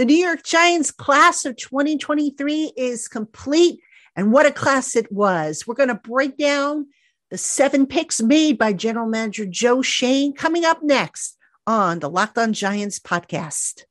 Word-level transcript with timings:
The 0.00 0.06
New 0.06 0.16
York 0.16 0.44
Giants 0.44 0.90
class 0.90 1.44
of 1.44 1.56
2023 1.58 2.72
is 2.74 3.06
complete. 3.06 3.80
And 4.16 4.32
what 4.32 4.46
a 4.46 4.50
class 4.50 4.96
it 4.96 5.12
was. 5.12 5.64
We're 5.66 5.74
going 5.74 5.90
to 5.90 5.94
break 5.94 6.38
down 6.38 6.86
the 7.30 7.36
seven 7.36 7.86
picks 7.86 8.22
made 8.22 8.56
by 8.56 8.72
General 8.72 9.06
Manager 9.06 9.44
Joe 9.44 9.82
Schoen 9.82 10.32
coming 10.32 10.64
up 10.64 10.82
next 10.82 11.36
on 11.66 11.98
the 11.98 12.08
Locked 12.08 12.38
On 12.38 12.54
Giants 12.54 12.98
podcast. 12.98 13.84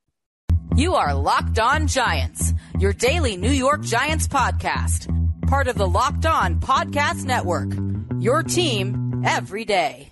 You 0.76 0.96
are 0.96 1.14
Locked 1.14 1.60
On 1.60 1.86
Giants, 1.86 2.56
your 2.80 2.92
daily 2.92 3.38
New 3.38 3.52
York 3.52 3.84
Giants 3.84 4.28
podcast, 4.28 5.16
part 5.48 5.68
of 5.68 5.76
the 5.76 5.88
Locked 5.88 6.26
On 6.26 6.60
Podcast 6.60 7.26
Network. 7.26 7.70
Your 8.20 8.42
team 8.42 9.22
every 9.24 9.64
day. 9.64 10.12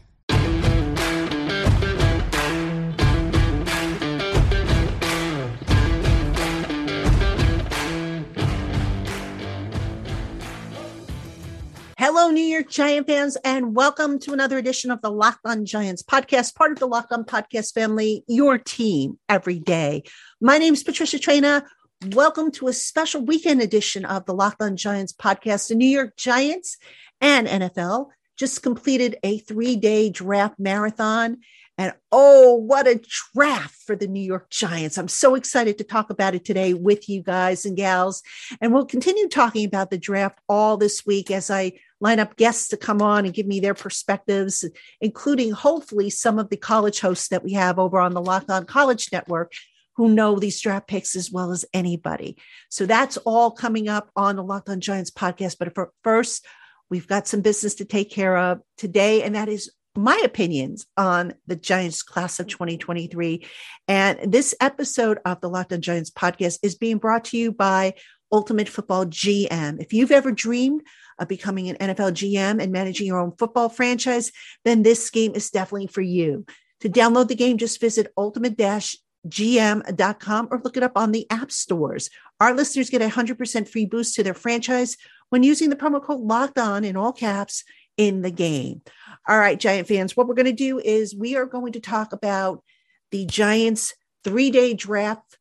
Hello, 12.00 12.30
New 12.30 12.44
York 12.44 12.70
Giant 12.70 13.08
fans, 13.08 13.38
and 13.44 13.74
welcome 13.76 14.20
to 14.20 14.32
another 14.32 14.60
edition 14.60 14.92
of 14.92 15.02
the 15.02 15.10
Locked 15.10 15.44
On 15.46 15.66
Giants 15.66 16.04
podcast, 16.04 16.54
part 16.54 16.72
of 16.72 16.78
the 16.78 16.86
Locked 16.86 17.12
On 17.12 17.24
Podcast 17.24 17.74
family, 17.74 18.24
your 18.28 18.60
team 18.60 19.18
every 19.28 19.58
day. 19.58 20.04
My 20.40 20.60
name 20.60 20.76
is 20.76 20.84
Patricia 20.84 21.18
Traina. 21.18 21.64
Welcome 22.12 22.52
to 22.52 22.68
a 22.68 22.74
special 22.74 23.26
weekend 23.26 23.64
edition 23.64 24.06
of 24.06 24.28
the 24.28 24.36
Locked 24.36 24.62
On 24.62 24.78
Giants 24.78 25.12
podcast. 25.12 25.70
The 25.70 25.76
New 25.76 25.88
York 25.88 26.16
Giants 26.18 26.78
and 27.20 27.48
NFL 27.48 28.10
just 28.38 28.62
completed 28.62 29.18
a 29.24 29.40
three 29.40 29.76
day 29.76 30.12
draft 30.12 30.60
marathon. 30.60 31.38
And 31.80 31.94
oh, 32.12 32.54
what 32.56 32.88
a 32.88 33.02
draft 33.34 33.76
for 33.88 33.96
the 33.96 34.08
New 34.08 34.22
York 34.22 34.52
Giants. 34.52 35.00
I'm 35.00 35.08
so 35.08 35.34
excited 35.34 35.80
to 35.80 35.84
talk 35.84 36.12
about 36.12 36.36
it 36.36 36.46
today 36.46 36.76
with 36.76 37.10
you 37.10 37.24
guys 37.24 37.66
and 37.66 37.76
gals. 37.76 38.22
And 38.62 38.72
we'll 38.72 38.86
continue 38.86 39.28
talking 39.28 39.66
about 39.66 39.90
the 39.90 39.98
draft 39.98 40.40
all 40.48 40.78
this 40.78 41.04
week 41.04 41.32
as 41.32 41.50
I 41.50 41.74
line 42.00 42.20
up 42.20 42.36
guests 42.36 42.70
to 42.70 42.78
come 42.78 43.02
on 43.02 43.26
and 43.26 43.34
give 43.34 43.48
me 43.48 43.60
their 43.60 43.74
perspectives, 43.74 44.64
including 45.02 45.52
hopefully 45.52 46.10
some 46.10 46.40
of 46.40 46.50
the 46.50 46.58
college 46.58 47.00
hosts 47.00 47.30
that 47.30 47.44
we 47.44 47.54
have 47.54 47.80
over 47.80 48.00
on 48.00 48.14
the 48.14 48.22
Locked 48.22 48.52
On 48.52 48.66
College 48.66 49.12
Network 49.12 49.54
who 49.98 50.10
know 50.10 50.38
these 50.38 50.62
draft 50.62 50.88
picks 50.88 51.16
as 51.16 51.32
well 51.32 51.52
as 51.52 51.66
anybody. 51.74 52.38
So 52.70 52.86
that's 52.86 53.18
all 53.18 53.52
coming 53.52 53.90
up 53.90 54.12
on 54.16 54.36
the 54.36 54.44
Locked 54.44 54.70
On 54.70 54.80
Giants 54.80 55.12
podcast. 55.12 55.58
But 55.60 55.74
for 55.74 55.92
first, 56.04 56.46
we've 56.90 57.08
got 57.08 57.28
some 57.28 57.42
business 57.42 57.76
to 57.76 57.86
take 57.86 58.12
care 58.12 58.38
of 58.38 58.62
today, 58.78 59.24
and 59.24 59.36
that 59.36 59.50
is 59.50 59.72
my 59.96 60.22
opinions 60.24 60.86
on 60.96 61.34
the 61.48 61.56
Giants 61.56 62.04
class 62.04 62.40
of 62.40 62.46
2023. 62.46 63.48
And 63.88 64.32
this 64.32 64.54
episode 64.62 65.18
of 65.26 65.42
the 65.42 65.50
Locked 65.50 65.74
On 65.74 65.82
Giants 65.82 66.12
podcast 66.12 66.60
is 66.62 66.76
being 66.76 67.00
brought 67.00 67.26
to 67.26 67.38
you 67.38 67.52
by 67.52 67.96
Ultimate 68.32 68.70
Football 68.70 69.08
GM. 69.08 69.82
If 69.82 69.94
you've 69.94 70.12
ever 70.12 70.32
dreamed 70.32 70.84
of 71.20 71.28
becoming 71.28 71.70
an 71.70 71.78
NFL 71.78 72.12
GM 72.12 72.62
and 72.62 72.72
managing 72.72 73.08
your 73.08 73.20
own 73.20 73.34
football 73.38 73.70
franchise, 73.70 74.32
then 74.66 74.84
this 74.84 75.10
game 75.10 75.34
is 75.36 75.50
definitely 75.50 75.88
for 75.88 76.02
you. 76.02 76.46
To 76.82 76.90
download 76.90 77.28
the 77.28 77.36
game, 77.36 77.58
just 77.58 77.82
visit 77.82 78.14
ultimate 78.18 78.58
gm.com 79.28 80.48
or 80.52 80.62
look 80.64 80.78
it 80.78 80.84
up 80.84 80.96
on 80.96 81.12
the 81.12 81.26
app 81.30 81.52
stores. 81.52 82.10
Our 82.40 82.54
listeners 82.54 82.90
get 82.90 83.02
a 83.02 83.08
100% 83.08 83.68
free 83.68 83.86
boost 83.86 84.16
to 84.16 84.24
their 84.24 84.34
franchise 84.34 84.96
when 85.30 85.44
using 85.44 85.70
the 85.70 85.76
promo 85.76 86.02
code 86.02 86.22
locked 86.22 86.60
on 86.60 86.84
in 86.84 86.96
all 86.96 87.12
caps 87.12 87.64
in 87.98 88.22
the 88.22 88.32
game. 88.32 88.82
All 89.28 89.38
right, 89.38 89.60
Giant 89.60 89.88
fans, 89.88 90.16
what 90.16 90.28
we're 90.28 90.36
going 90.36 90.46
to 90.46 90.54
do 90.54 90.80
is 90.80 91.16
we 91.16 91.36
are 91.36 91.46
going 91.46 91.74
to 91.74 91.80
talk 91.80 92.14
about 92.14 92.64
the 93.12 93.26
Giants 93.26 93.94
three 94.24 94.52
day 94.52 94.74
draft. 94.74 95.38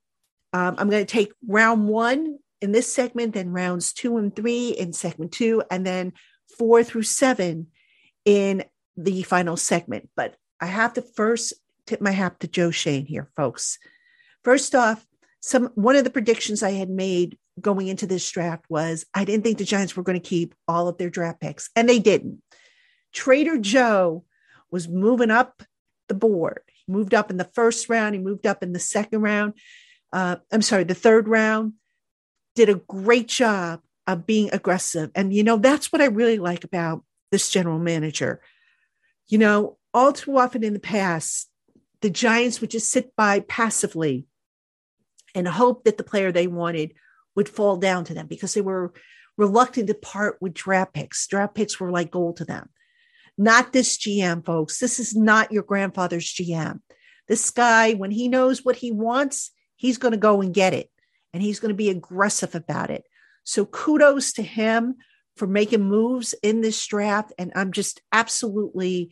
Um, 0.53 0.77
I'm 0.79 0.89
going 0.89 1.05
to 1.05 1.13
take 1.13 1.33
round 1.47 1.87
one 1.89 2.39
in 2.67 2.73
this 2.73 2.93
segment, 2.93 3.35
then 3.35 3.53
rounds 3.53 3.93
two 3.93 4.17
and 4.17 4.35
three 4.35 4.71
in 4.71 4.93
segment 4.93 5.31
two, 5.31 5.63
and 5.71 5.87
then 5.87 6.13
four 6.59 6.83
through 6.83 7.05
seven 7.05 7.69
in 8.25 8.65
the 8.97 9.23
final 9.23 9.57
segment. 9.57 10.09
But 10.17 10.35
I 10.61 10.67
have 10.67 10.95
to 10.95 11.03
first 11.03 11.55
tip 11.87 12.01
my 12.01 12.11
hat 12.11 12.41
to 12.41 12.49
Joe 12.49 12.73
Schoen 12.73 13.07
here, 13.07 13.31
folks. 13.37 13.79
First 14.43 14.75
off, 14.75 15.07
some 15.41 15.71
one 15.77 15.95
of 15.95 16.03
the 16.03 16.11
predictions 16.11 16.65
I 16.65 16.73
had 16.73 16.91
made 16.91 17.39
going 17.61 17.87
into 17.87 18.07
this 18.07 18.29
draft 18.29 18.65
was 18.69 19.07
I 19.15 19.25
didn't 19.25 19.45
think 19.45 19.59
the 19.59 19.65
Giants 19.65 19.97
were 19.97 20.03
going 20.03 20.21
to 20.21 20.29
keep 20.29 20.55
all 20.67 20.89
of 20.89 20.99
their 20.99 21.09
draft 21.09 21.41
picks, 21.41 21.71
and 21.77 21.89
they 21.89 22.01
didn't. 22.01 22.43
Trader 23.13 23.59
Joe 23.59 24.25
was 24.73 24.89
moving 24.89 25.31
up 25.31 25.63
the 26.09 26.15
board. 26.15 26.63
He 26.73 26.93
moved 26.93 27.15
up 27.15 27.31
in 27.31 27.37
the 27.37 27.51
first 27.55 27.89
round. 27.89 28.17
He 28.17 28.21
moved 28.21 28.45
up 28.45 28.65
in 28.65 28.73
the 28.73 28.81
second 28.81 29.23
round. 29.23 29.55
Uh, 30.13 30.37
I'm 30.51 30.63
sorry, 30.63 30.83
the 30.83 30.95
third 30.95 31.29
round 31.29 31.75
did 32.57 32.69
a 32.69 32.75
great 32.75 33.29
job 33.29 33.81
of 34.07 34.27
being 34.27 34.51
aggressive. 34.53 35.11
And, 35.15 35.33
you 35.33 35.45
know, 35.45 35.59
that's 35.59 35.93
what 35.93 36.01
I 36.01 36.07
really 36.07 36.39
like 36.39 36.65
about 36.65 37.05
this 37.31 37.51
general 37.51 37.79
manager. 37.79 38.41
You 39.29 39.39
know, 39.39 39.79
all 39.95 40.13
too 40.13 40.37
often 40.37 40.65
in 40.65 40.73
the 40.73 40.81
past, 40.81 41.49
the 42.01 42.11
Giants 42.11 42.61
would 42.61 42.71
just 42.71 42.91
sit 42.91 43.15
by 43.17 43.41
passively 43.41 44.27
and 45.35 45.47
hope 45.47 45.85
that 45.85 45.99
the 45.99 46.05
player 46.05 46.33
they 46.33 46.47
wanted 46.47 46.95
would 47.35 47.49
fall 47.49 47.77
down 47.77 48.05
to 48.05 48.15
them 48.15 48.27
because 48.27 48.55
they 48.55 48.61
were 48.61 48.93
reluctant 49.37 49.89
to 49.89 49.95
part 49.95 50.39
with 50.41 50.55
draft 50.55 50.95
picks. 50.95 51.27
Draft 51.27 51.55
picks 51.55 51.79
were 51.79 51.91
like 51.91 52.11
gold 52.11 52.39
to 52.39 52.45
them. 52.45 52.69
Not 53.37 53.73
this 53.73 53.99
GM, 53.99 54.45
folks. 54.47 54.79
This 54.79 54.99
is 54.99 55.15
not 55.15 55.53
your 55.53 55.63
grandfather's 55.63 56.33
GM. 56.33 56.81
This 57.29 57.51
guy, 57.51 57.93
when 57.93 58.11
he 58.11 58.29
knows 58.29 58.65
what 58.65 58.77
he 58.77 58.93
wants, 58.93 59.51
he's 59.75 59.99
going 59.99 60.13
to 60.13 60.19
go 60.19 60.41
and 60.41 60.55
get 60.55 60.73
it 60.73 60.91
and 61.37 61.43
he's 61.43 61.61
going 61.61 61.69
to 61.69 61.75
be 61.75 61.91
aggressive 61.91 62.55
about 62.55 62.89
it. 62.89 63.05
So 63.45 63.67
kudos 63.67 64.33
to 64.33 64.43
him 64.43 64.95
for 65.37 65.47
making 65.47 65.85
moves 65.85 66.35
in 66.43 66.63
this 66.63 66.87
draft. 66.87 67.31
And 67.37 67.53
I'm 67.55 67.73
just 67.73 68.01
absolutely 68.11 69.11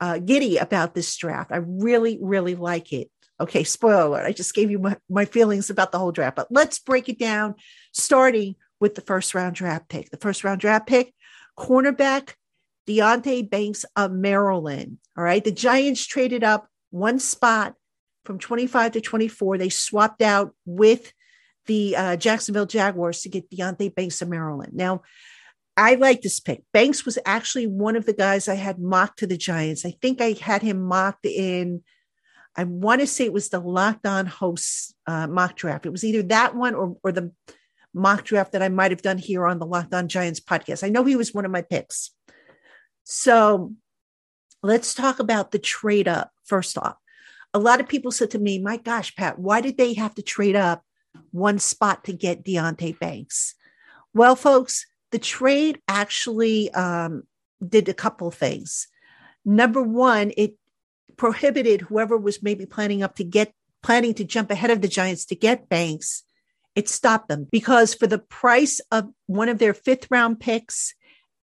uh, 0.00 0.16
giddy 0.20 0.56
about 0.56 0.94
this 0.94 1.14
draft. 1.18 1.52
I 1.52 1.58
really, 1.58 2.18
really 2.22 2.54
like 2.54 2.94
it. 2.94 3.10
Okay, 3.38 3.62
spoiler 3.62 4.06
alert. 4.06 4.24
I 4.24 4.32
just 4.32 4.54
gave 4.54 4.70
you 4.70 4.78
my, 4.78 4.96
my 5.10 5.26
feelings 5.26 5.68
about 5.68 5.92
the 5.92 5.98
whole 5.98 6.12
draft, 6.12 6.36
but 6.36 6.46
let's 6.50 6.78
break 6.78 7.10
it 7.10 7.18
down, 7.18 7.56
starting 7.92 8.54
with 8.80 8.94
the 8.94 9.02
first 9.02 9.34
round 9.34 9.54
draft 9.54 9.90
pick. 9.90 10.08
The 10.08 10.16
first 10.16 10.44
round 10.44 10.62
draft 10.62 10.86
pick, 10.86 11.12
cornerback 11.58 12.36
Deonte 12.88 13.50
Banks 13.50 13.84
of 13.96 14.12
Maryland. 14.12 14.96
All 15.14 15.24
right. 15.24 15.44
The 15.44 15.52
Giants 15.52 16.06
traded 16.06 16.42
up 16.42 16.68
one 16.88 17.18
spot 17.18 17.74
from 18.24 18.38
25 18.38 18.92
to 18.92 19.02
24. 19.02 19.58
They 19.58 19.68
swapped 19.68 20.22
out 20.22 20.54
with 20.64 21.12
the 21.66 21.96
uh, 21.96 22.16
Jacksonville 22.16 22.66
Jaguars 22.66 23.22
to 23.22 23.28
get 23.28 23.50
Deonte 23.50 23.94
Banks 23.94 24.22
of 24.22 24.28
Maryland. 24.28 24.74
Now, 24.74 25.02
I 25.76 25.96
like 25.96 26.22
this 26.22 26.40
pick. 26.40 26.62
Banks 26.72 27.04
was 27.04 27.18
actually 27.26 27.66
one 27.66 27.96
of 27.96 28.06
the 28.06 28.14
guys 28.14 28.48
I 28.48 28.54
had 28.54 28.78
mocked 28.78 29.18
to 29.18 29.26
the 29.26 29.36
Giants. 29.36 29.84
I 29.84 29.94
think 30.00 30.20
I 30.20 30.32
had 30.40 30.62
him 30.62 30.82
mocked 30.82 31.26
in, 31.26 31.82
I 32.56 32.64
want 32.64 33.02
to 33.02 33.06
say 33.06 33.24
it 33.26 33.32
was 33.32 33.50
the 33.50 33.60
Locked 33.60 34.06
On 34.06 34.24
Hosts 34.24 34.94
uh, 35.06 35.26
mock 35.26 35.56
draft. 35.56 35.84
It 35.84 35.90
was 35.90 36.04
either 36.04 36.22
that 36.24 36.56
one 36.56 36.74
or, 36.74 36.96
or 37.04 37.12
the 37.12 37.32
mock 37.92 38.24
draft 38.24 38.52
that 38.52 38.62
I 38.62 38.68
might 38.68 38.90
have 38.90 39.02
done 39.02 39.18
here 39.18 39.46
on 39.46 39.58
the 39.58 39.66
Locked 39.66 39.92
On 39.92 40.08
Giants 40.08 40.40
podcast. 40.40 40.82
I 40.82 40.88
know 40.88 41.04
he 41.04 41.16
was 41.16 41.34
one 41.34 41.44
of 41.44 41.50
my 41.50 41.62
picks. 41.62 42.10
So 43.04 43.74
let's 44.62 44.94
talk 44.94 45.18
about 45.18 45.50
the 45.50 45.58
trade 45.58 46.08
up 46.08 46.30
first 46.44 46.78
off. 46.78 46.96
A 47.52 47.58
lot 47.58 47.80
of 47.80 47.88
people 47.88 48.10
said 48.10 48.30
to 48.30 48.38
me, 48.38 48.58
My 48.58 48.78
gosh, 48.78 49.14
Pat, 49.14 49.38
why 49.38 49.60
did 49.60 49.76
they 49.76 49.94
have 49.94 50.14
to 50.14 50.22
trade 50.22 50.56
up 50.56 50.82
one 51.30 51.58
spot 51.58 52.04
to 52.04 52.12
get 52.12 52.44
Deonte 52.44 52.98
Banks? 52.98 53.54
Well, 54.14 54.36
folks, 54.36 54.86
the 55.12 55.18
trade 55.18 55.80
actually 55.88 56.72
um, 56.72 57.24
did 57.66 57.88
a 57.88 57.94
couple 57.94 58.30
things. 58.30 58.88
Number 59.44 59.82
one, 59.82 60.32
it 60.36 60.54
prohibited 61.16 61.82
whoever 61.82 62.16
was 62.16 62.42
maybe 62.42 62.66
planning 62.66 63.02
up 63.02 63.16
to 63.16 63.24
get 63.24 63.52
planning 63.82 64.14
to 64.14 64.24
jump 64.24 64.50
ahead 64.50 64.70
of 64.70 64.80
the 64.80 64.88
Giants 64.88 65.26
to 65.26 65.36
get 65.36 65.68
Banks. 65.68 66.24
It 66.74 66.88
stopped 66.88 67.28
them 67.28 67.46
because 67.50 67.94
for 67.94 68.06
the 68.06 68.18
price 68.18 68.80
of 68.90 69.08
one 69.26 69.48
of 69.48 69.58
their 69.58 69.74
fifth 69.74 70.08
round 70.10 70.40
picks 70.40 70.94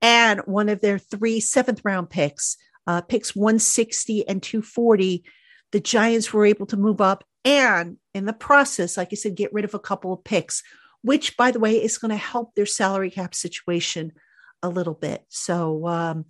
and 0.02 0.42
one 0.42 0.69
of 0.69 0.81
their 0.81 1.00
three 1.00 1.40
seventh 1.40 1.81
round 1.84 2.10
picks, 2.10 2.58
uh, 2.86 3.02
picks 3.02 3.36
160 3.36 4.28
and 4.28 4.44
240, 4.44 5.24
the 5.72 5.80
Giants 5.80 6.34
were 6.34 6.46
able 6.46 6.66
to 6.68 6.78
move 6.78 7.02
up 7.02 7.24
and 7.46 7.98
in 8.13 8.25
the 8.25 8.33
process, 8.33 8.98
like 8.98 9.10
I 9.12 9.15
said, 9.15 9.36
get 9.36 9.54
rid 9.54 9.65
of 9.65 9.74
a 9.74 9.80
couple 9.80 10.13
of 10.13 10.24
picks, 10.24 10.63
which, 11.01 11.36
by 11.38 11.51
the 11.51 11.60
way, 11.60 11.81
is 11.81 11.98
going 11.98 12.12
to 12.12 12.18
help 12.18 12.56
their 12.56 12.65
salary 12.65 13.10
cap 13.10 13.36
situation 13.36 14.13
a 14.62 14.69
little 14.69 14.94
bit. 14.94 15.25
So, 15.30 15.88
um, 15.88 16.25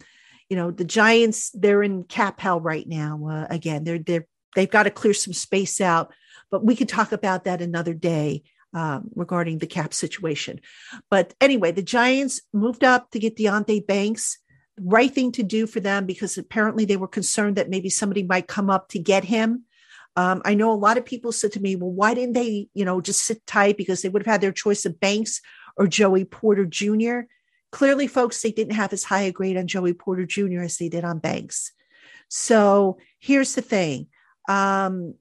you 0.49 0.57
know, 0.57 0.71
the 0.71 0.85
Giants, 0.85 1.51
they're 1.51 1.83
in 1.83 2.03
cap 2.03 2.39
hell 2.39 2.59
right 2.59 2.87
now. 2.87 3.27
Uh, 3.27 3.47
again, 3.49 3.83
they're, 3.83 3.99
they're, 3.99 4.27
they've 4.55 4.69
got 4.69 4.83
to 4.83 4.91
clear 4.91 5.13
some 5.13 5.33
space 5.33 5.81
out, 5.81 6.13
but 6.51 6.65
we 6.65 6.75
could 6.75 6.89
talk 6.89 7.11
about 7.11 7.43
that 7.45 7.61
another 7.61 7.93
day 7.93 8.43
um, 8.73 9.09
regarding 9.15 9.59
the 9.59 9.67
cap 9.67 9.93
situation. 9.93 10.59
But 11.09 11.33
anyway, 11.39 11.71
the 11.71 11.83
Giants 11.83 12.41
moved 12.51 12.83
up 12.83 13.11
to 13.11 13.19
get 13.19 13.37
Deonte 13.37 13.85
Banks. 13.85 14.39
Right 14.79 15.13
thing 15.13 15.31
to 15.33 15.43
do 15.43 15.67
for 15.67 15.79
them 15.79 16.07
because 16.07 16.37
apparently 16.37 16.85
they 16.85 16.97
were 16.97 17.07
concerned 17.07 17.57
that 17.57 17.69
maybe 17.69 17.89
somebody 17.91 18.23
might 18.23 18.47
come 18.47 18.71
up 18.71 18.89
to 18.89 18.99
get 18.99 19.23
him. 19.23 19.65
Um, 20.15 20.41
I 20.45 20.53
know 20.53 20.71
a 20.71 20.75
lot 20.75 20.97
of 20.97 21.05
people 21.05 21.31
said 21.31 21.51
to 21.53 21.59
me, 21.59 21.75
well, 21.75 21.91
why 21.91 22.13
didn't 22.13 22.33
they, 22.33 22.67
you 22.73 22.85
know, 22.85 23.01
just 23.01 23.21
sit 23.21 23.45
tight 23.47 23.77
because 23.77 24.01
they 24.01 24.09
would 24.09 24.23
have 24.23 24.31
had 24.31 24.41
their 24.41 24.51
choice 24.51 24.85
of 24.85 24.99
Banks 24.99 25.41
or 25.75 25.87
Joey 25.87 26.25
Porter 26.25 26.65
Jr. 26.65 27.21
Clearly, 27.71 28.05
folks, 28.05 28.41
they 28.41 28.51
didn't 28.51 28.75
have 28.75 28.93
as 28.93 29.03
high 29.03 29.21
a 29.21 29.31
grade 29.31 29.57
on 29.57 29.65
Joey 29.65 29.93
Porter 29.93 30.25
Jr. 30.25 30.61
as 30.61 30.77
they 30.77 30.89
did 30.89 31.03
on 31.03 31.17
Banks. 31.17 31.71
So 32.29 32.97
here's 33.19 33.55
the 33.55 33.61
thing 33.61 34.07
um, 34.47 35.15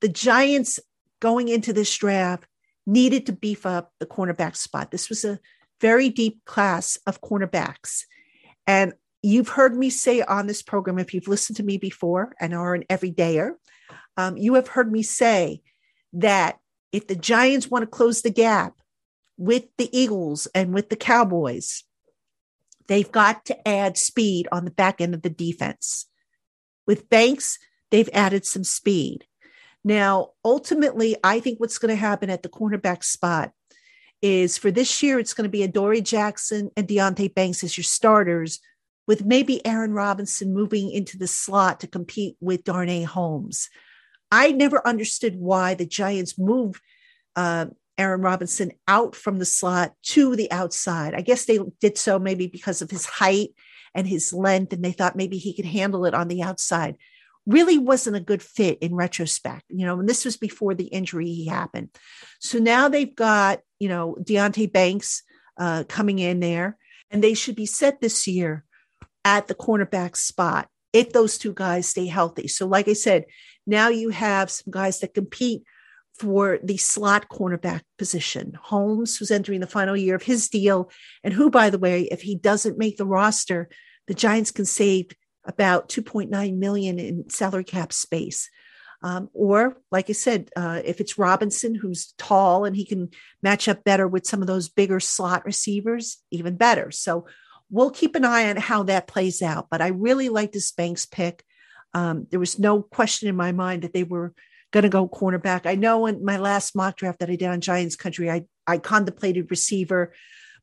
the 0.00 0.08
Giants 0.08 0.80
going 1.20 1.48
into 1.48 1.72
this 1.72 1.96
draft 1.96 2.44
needed 2.86 3.26
to 3.26 3.32
beef 3.32 3.64
up 3.64 3.92
the 4.00 4.06
cornerback 4.06 4.56
spot. 4.56 4.90
This 4.90 5.08
was 5.08 5.24
a 5.24 5.38
very 5.80 6.08
deep 6.08 6.44
class 6.44 6.98
of 7.06 7.20
cornerbacks. 7.20 8.04
And 8.66 8.94
you've 9.22 9.48
heard 9.48 9.76
me 9.76 9.90
say 9.90 10.22
on 10.22 10.46
this 10.46 10.62
program, 10.62 10.98
if 10.98 11.14
you've 11.14 11.28
listened 11.28 11.56
to 11.58 11.62
me 11.62 11.78
before 11.78 12.34
and 12.40 12.54
are 12.54 12.74
an 12.74 12.84
everydayer, 12.90 13.52
um, 14.16 14.36
you 14.36 14.54
have 14.54 14.68
heard 14.68 14.90
me 14.90 15.02
say 15.02 15.62
that 16.12 16.58
if 16.92 17.06
the 17.06 17.16
Giants 17.16 17.70
want 17.70 17.82
to 17.82 17.86
close 17.86 18.22
the 18.22 18.30
gap 18.30 18.74
with 19.36 19.64
the 19.78 19.96
Eagles 19.96 20.46
and 20.54 20.74
with 20.74 20.90
the 20.90 20.96
Cowboys, 20.96 21.84
they've 22.86 23.10
got 23.10 23.46
to 23.46 23.68
add 23.68 23.96
speed 23.96 24.48
on 24.52 24.64
the 24.64 24.70
back 24.70 25.00
end 25.00 25.14
of 25.14 25.22
the 25.22 25.30
defense. 25.30 26.06
With 26.86 27.08
Banks, 27.08 27.58
they've 27.90 28.10
added 28.12 28.44
some 28.44 28.64
speed. 28.64 29.24
Now, 29.84 30.30
ultimately, 30.44 31.16
I 31.24 31.40
think 31.40 31.58
what's 31.58 31.78
going 31.78 31.94
to 31.94 32.00
happen 32.00 32.30
at 32.30 32.42
the 32.42 32.48
cornerback 32.48 33.02
spot 33.02 33.52
is 34.20 34.56
for 34.56 34.70
this 34.70 35.02
year, 35.02 35.18
it's 35.18 35.34
going 35.34 35.48
to 35.48 35.50
be 35.50 35.64
Adoree 35.64 36.00
Jackson 36.00 36.70
and 36.76 36.86
Deonte 36.86 37.34
Banks 37.34 37.64
as 37.64 37.76
your 37.76 37.84
starters, 37.84 38.60
with 39.06 39.24
maybe 39.24 39.64
Aaron 39.66 39.92
Robinson 39.92 40.54
moving 40.54 40.90
into 40.90 41.18
the 41.18 41.26
slot 41.26 41.80
to 41.80 41.86
compete 41.86 42.36
with 42.40 42.64
Darnay 42.64 43.02
Holmes. 43.02 43.68
I 44.30 44.52
never 44.52 44.86
understood 44.86 45.36
why 45.36 45.74
the 45.74 45.86
Giants 45.86 46.38
moved 46.38 46.80
uh, 47.36 47.66
Aaron 47.98 48.22
Robinson 48.22 48.72
out 48.88 49.14
from 49.14 49.38
the 49.38 49.44
slot 49.44 49.94
to 50.02 50.34
the 50.36 50.50
outside. 50.50 51.14
I 51.14 51.20
guess 51.20 51.44
they 51.44 51.58
did 51.80 51.98
so 51.98 52.18
maybe 52.18 52.46
because 52.46 52.80
of 52.80 52.90
his 52.90 53.06
height 53.06 53.50
and 53.94 54.06
his 54.06 54.32
length, 54.32 54.72
and 54.72 54.82
they 54.82 54.92
thought 54.92 55.16
maybe 55.16 55.36
he 55.36 55.54
could 55.54 55.66
handle 55.66 56.06
it 56.06 56.14
on 56.14 56.28
the 56.28 56.42
outside. 56.42 56.96
Really 57.44 57.76
wasn't 57.76 58.16
a 58.16 58.20
good 58.20 58.42
fit 58.42 58.78
in 58.78 58.94
retrospect, 58.94 59.64
you 59.68 59.84
know, 59.84 59.98
and 60.00 60.08
this 60.08 60.24
was 60.24 60.36
before 60.36 60.74
the 60.74 60.86
injury 60.86 61.26
he 61.26 61.46
happened. 61.46 61.90
So 62.40 62.58
now 62.58 62.88
they've 62.88 63.14
got, 63.14 63.60
you 63.78 63.88
know, 63.88 64.16
Deonte 64.20 64.72
Banks 64.72 65.22
uh, 65.58 65.84
coming 65.88 66.20
in 66.20 66.40
there, 66.40 66.78
and 67.10 67.22
they 67.22 67.34
should 67.34 67.56
be 67.56 67.66
set 67.66 68.00
this 68.00 68.26
year 68.26 68.64
at 69.24 69.46
the 69.48 69.54
cornerback 69.54 70.16
spot 70.16 70.68
if 70.92 71.12
those 71.12 71.38
two 71.38 71.52
guys 71.52 71.88
stay 71.88 72.06
healthy. 72.06 72.48
So, 72.48 72.66
like 72.66 72.88
I 72.88 72.92
said, 72.92 73.24
now 73.66 73.88
you 73.88 74.10
have 74.10 74.50
some 74.50 74.70
guys 74.70 75.00
that 75.00 75.14
compete 75.14 75.62
for 76.18 76.58
the 76.62 76.76
slot 76.76 77.28
cornerback 77.28 77.82
position. 77.98 78.52
Holmes, 78.60 79.16
who's 79.16 79.30
entering 79.30 79.60
the 79.60 79.66
final 79.66 79.96
year 79.96 80.14
of 80.14 80.22
his 80.22 80.48
deal, 80.48 80.90
and 81.24 81.32
who, 81.32 81.50
by 81.50 81.70
the 81.70 81.78
way, 81.78 82.02
if 82.10 82.22
he 82.22 82.36
doesn't 82.36 82.78
make 82.78 82.96
the 82.96 83.06
roster, 83.06 83.68
the 84.06 84.14
Giants 84.14 84.50
can 84.50 84.64
save 84.64 85.10
about 85.44 85.88
2.9 85.88 86.56
million 86.58 86.98
in 86.98 87.28
salary 87.28 87.64
cap 87.64 87.92
space. 87.92 88.50
Um, 89.04 89.30
or, 89.32 89.78
like 89.90 90.10
I 90.10 90.12
said, 90.12 90.50
uh, 90.54 90.80
if 90.84 91.00
it's 91.00 91.18
Robinson, 91.18 91.74
who's 91.74 92.14
tall 92.18 92.64
and 92.64 92.76
he 92.76 92.84
can 92.84 93.10
match 93.42 93.66
up 93.66 93.82
better 93.82 94.06
with 94.06 94.26
some 94.26 94.42
of 94.42 94.46
those 94.46 94.68
bigger 94.68 95.00
slot 95.00 95.44
receivers, 95.44 96.18
even 96.30 96.56
better. 96.56 96.92
So 96.92 97.26
we'll 97.72 97.90
keep 97.90 98.14
an 98.14 98.24
eye 98.24 98.48
on 98.50 98.56
how 98.56 98.84
that 98.84 99.08
plays 99.08 99.42
out. 99.42 99.66
But 99.70 99.80
I 99.80 99.88
really 99.88 100.28
like 100.28 100.52
this 100.52 100.70
Banks 100.70 101.06
pick. 101.06 101.42
Um, 101.94 102.26
there 102.30 102.38
was 102.38 102.58
no 102.58 102.82
question 102.82 103.28
in 103.28 103.34
my 103.34 103.50
mind 103.50 103.82
that 103.82 103.94
they 103.94 104.04
were 104.04 104.34
going 104.70 104.82
to 104.82 104.88
go 104.88 105.08
cornerback. 105.08 105.66
I 105.66 105.74
know 105.74 106.06
in 106.06 106.24
my 106.24 106.36
last 106.36 106.76
mock 106.76 106.96
draft 106.96 107.18
that 107.20 107.30
I 107.30 107.36
did 107.36 107.48
on 107.48 107.60
Giants 107.60 107.96
Country, 107.96 108.30
I, 108.30 108.44
I 108.66 108.78
contemplated 108.78 109.50
receiver, 109.50 110.12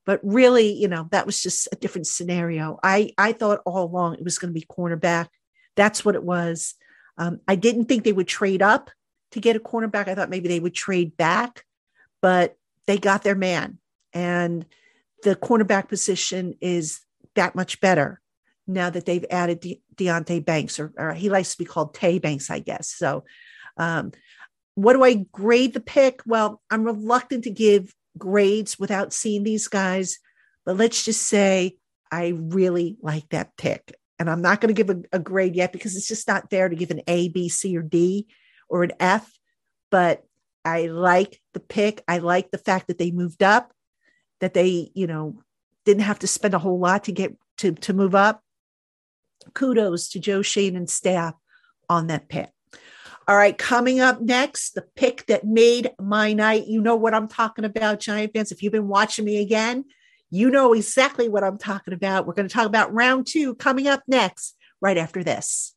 but 0.06 0.20
really, 0.24 0.72
you 0.72 0.88
know, 0.88 1.08
that 1.12 1.26
was 1.26 1.42
just 1.42 1.68
a 1.72 1.76
different 1.76 2.08
scenario. 2.08 2.80
I, 2.82 3.12
I 3.18 3.34
thought 3.34 3.62
all 3.66 3.84
along 3.84 4.16
it 4.16 4.24
was 4.24 4.40
going 4.40 4.54
to 4.54 4.60
be 4.60 4.66
cornerback. 4.66 5.28
That's 5.76 6.06
what 6.06 6.16
it 6.16 6.24
was. 6.24 6.76
Um, 7.18 7.42
I 7.48 7.56
didn't 7.56 7.86
think 7.86 8.04
they 8.04 8.14
would 8.14 8.28
trade 8.28 8.62
up 8.62 8.92
to 9.32 9.40
get 9.40 9.56
a 9.56 9.60
cornerback. 9.60 10.08
I 10.08 10.16
thought 10.16 10.30
maybe 10.30 10.48
they 10.48 10.60
would 10.60 10.74
trade 10.74 11.18
back, 11.18 11.66
but 12.22 12.56
they 12.88 12.98
got 12.98 13.24
their 13.24 13.36
man. 13.36 13.78
And 14.14 14.66
the 15.24 15.36
cornerback 15.36 15.90
position 15.90 16.56
is 16.62 17.02
that 17.36 17.56
much 17.56 17.80
better 17.80 18.22
now 18.68 18.90
that 18.90 19.06
they've 19.06 19.26
added 19.30 19.60
De- 19.60 19.82
Deonte 19.96 20.46
Banks, 20.46 20.80
or, 20.80 20.94
or, 20.98 21.14
he 21.14 21.30
likes 21.30 21.52
to 21.52 21.58
be 21.58 21.66
called 21.66 21.94
Tay 21.94 22.20
Banks, 22.20 22.50
I 22.50 22.60
guess. 22.60 22.88
So 22.90 23.24
um, 23.78 24.12
what 24.76 24.94
do 24.94 25.04
I 25.04 25.26
grade 25.32 25.74
the 25.74 25.80
pick? 25.80 26.22
Well, 26.26 26.62
I'm 26.70 26.84
reluctant 26.84 27.44
to 27.46 27.50
give 27.50 27.94
grades 28.18 28.78
without 28.80 29.12
seeing 29.14 29.44
these 29.44 29.68
guys, 29.68 30.20
but 30.66 30.78
let's 30.78 31.04
just 31.04 31.24
say 31.24 31.78
I 32.12 32.34
really 32.36 32.98
like 33.02 33.28
that 33.30 33.58
pick. 33.58 33.96
And 34.20 34.30
I'm 34.30 34.42
not 34.42 34.62
going 34.62 34.74
to 34.74 34.84
give 34.84 34.96
a, 34.96 35.02
a 35.14 35.20
grade 35.20 35.56
yet 35.56 35.72
because 35.72 35.96
it's 35.96 36.08
just 36.08 36.28
not 36.28 36.50
there 36.50 36.70
to 36.70 36.76
give 36.76 36.92
an 36.92 37.02
A, 37.08 37.30
B, 37.30 37.50
C, 37.50 37.78
or 37.78 37.82
D 37.82 38.28
or 38.68 38.84
an 38.84 38.92
F. 39.00 39.32
But 39.92 40.24
I 40.66 40.88
like 40.88 41.42
the 41.54 41.60
pick. 41.60 42.04
I 42.08 42.18
like 42.20 42.52
the 42.52 42.58
fact 42.58 42.88
that 42.88 42.98
they 42.98 43.12
moved 43.12 43.42
up, 43.42 43.74
that 44.40 44.54
they, 44.54 44.92
you 44.94 45.08
know, 45.08 45.42
didn't 45.86 46.04
have 46.04 46.20
to 46.20 46.28
spend 46.28 46.54
a 46.54 46.60
whole 46.60 46.80
lot 46.80 47.06
to 47.06 47.12
get 47.12 47.36
to, 47.58 47.72
to 47.74 47.94
move 47.94 48.16
up. 48.16 48.44
Kudos 49.54 50.10
to 50.10 50.20
Joe 50.20 50.42
Schoen 50.42 50.76
and 50.76 50.90
staff 50.90 51.34
on 51.90 52.08
that 52.08 52.30
pick. 52.30 52.50
All 53.28 53.36
right, 53.36 53.56
coming 53.56 54.00
up 54.00 54.22
next, 54.22 54.72
the 54.72 54.82
pick 54.96 55.28
that 55.28 55.44
made 55.44 55.92
my 56.00 56.34
night. 56.34 56.66
You 56.66 56.82
know 56.82 56.96
what 56.96 57.14
I'm 57.14 57.28
talking 57.28 57.64
about, 57.64 58.00
Giant 58.00 58.34
fans. 58.34 58.52
If 58.52 58.64
you've 58.64 58.72
been 58.74 58.88
watching 58.88 59.24
me 59.24 59.40
again, 59.40 59.86
you 60.32 60.50
know 60.50 60.74
exactly 60.74 61.30
what 61.30 61.44
I'm 61.44 61.58
talking 61.58 61.94
about. 61.94 62.26
We're 62.26 62.34
going 62.34 62.48
to 62.48 62.54
talk 62.54 62.66
about 62.66 62.94
round 62.94 63.28
two 63.28 63.56
coming 63.56 63.88
up 63.88 64.02
next, 64.08 64.56
right 64.82 64.98
after 64.98 65.24
this. 65.24 65.76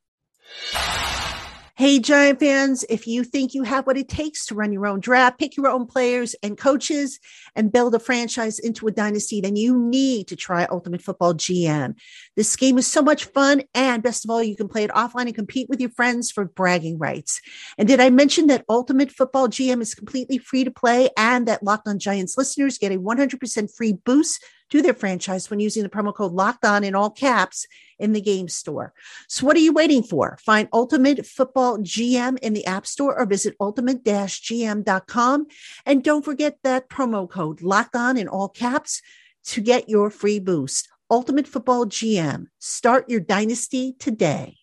Hey, 1.75 2.01
Giant 2.01 2.39
fans, 2.39 2.85
if 2.91 3.07
you 3.07 3.25
think 3.25 3.55
you 3.55 3.63
have 3.63 3.87
what 3.87 3.97
it 3.97 4.07
takes 4.07 4.45
to 4.47 4.55
run 4.55 4.75
your 4.75 4.87
own 4.87 5.01
draft, 5.01 5.39
pick 5.39 5.57
your 5.57 5.69
own 5.69 5.87
players 5.87 6.35
and 6.43 6.59
coaches, 6.59 7.19
and 7.57 7.73
build 7.73 7.95
a 7.95 7.99
franchise 7.99 8.59
into 8.59 8.89
a 8.89 8.93
dynasty, 8.93 9.41
then 9.41 9.57
you 9.57 9.79
need 9.79 10.29
to 10.29 10.37
try 10.37 10.67
Ultimate 10.71 11.01
Football 11.01 11.33
GM. 11.33 11.95
This 12.37 12.57
game 12.57 12.79
is 12.79 12.87
so 12.87 13.03
much 13.03 13.27
fun. 13.27 13.63
And 13.75 14.03
best 14.03 14.25
of 14.25 14.31
all, 14.31 14.43
you 14.43 14.57
can 14.57 14.69
play 14.69 14.85
it 14.85 14.91
offline 14.91 15.27
and 15.27 15.35
compete 15.35 15.69
with 15.69 15.81
your 15.81 15.91
friends 15.91 16.31
for 16.31 16.45
bragging 16.45 16.99
rights. 16.99 17.41
And 17.77 17.87
did 17.87 18.01
I 18.01 18.11
mention 18.11 18.47
that 18.47 18.65
Ultimate 18.69 19.11
Football 19.11 19.49
GM 19.49 19.81
is 19.83 19.95
completely 19.95 20.39
free 20.39 20.65
to 20.65 20.71
play 20.71 21.11
and 21.17 21.47
that 21.49 21.63
Locked 21.63 21.89
on 21.89 21.99
Giants 21.99 22.39
listeners 22.39 22.79
get 22.79 22.93
a 22.93 22.99
100% 22.99 23.77
free 23.77 23.93
boost 23.93 24.45
to 24.71 24.81
their 24.81 24.95
franchise 24.95 25.51
when 25.51 25.61
using 25.61 25.83
the 25.83 25.89
promo 25.91 26.15
code 26.15 26.33
locked 26.33 26.65
on 26.65 26.83
in 26.83 26.95
all 26.95 27.11
caps 27.11 27.67
in 27.99 28.15
the 28.15 28.23
game 28.23 28.49
store. 28.49 28.95
So 29.29 29.45
what 29.45 29.55
are 29.57 29.61
you 29.61 29.73
waiting 29.73 30.03
for? 30.03 30.39
Find 30.41 30.67
Ultimate 30.73 31.27
Football 31.27 31.79
GM 31.79 32.39
in 32.39 32.55
the 32.55 32.65
App 32.65 32.87
Store 32.87 33.19
or 33.19 33.27
visit 33.27 33.55
ultimate-gm.com. 33.61 35.47
And 35.85 36.03
don't 36.03 36.25
forget 36.25 36.57
that 36.65 36.89
promo 36.89 37.29
code 37.29 37.61
locked 37.61 37.95
on 37.95 38.17
in 38.17 38.29
all 38.29 38.49
caps 38.49 39.03
to 39.45 39.61
get 39.61 39.91
your 39.91 40.09
free 40.09 40.39
boost. 40.39 40.89
Ultimate 41.13 41.47
Football 41.47 41.85
GM. 41.85 42.47
Start 42.59 43.11
your 43.11 43.21
dynasty 43.21 43.95
today. 43.99 44.57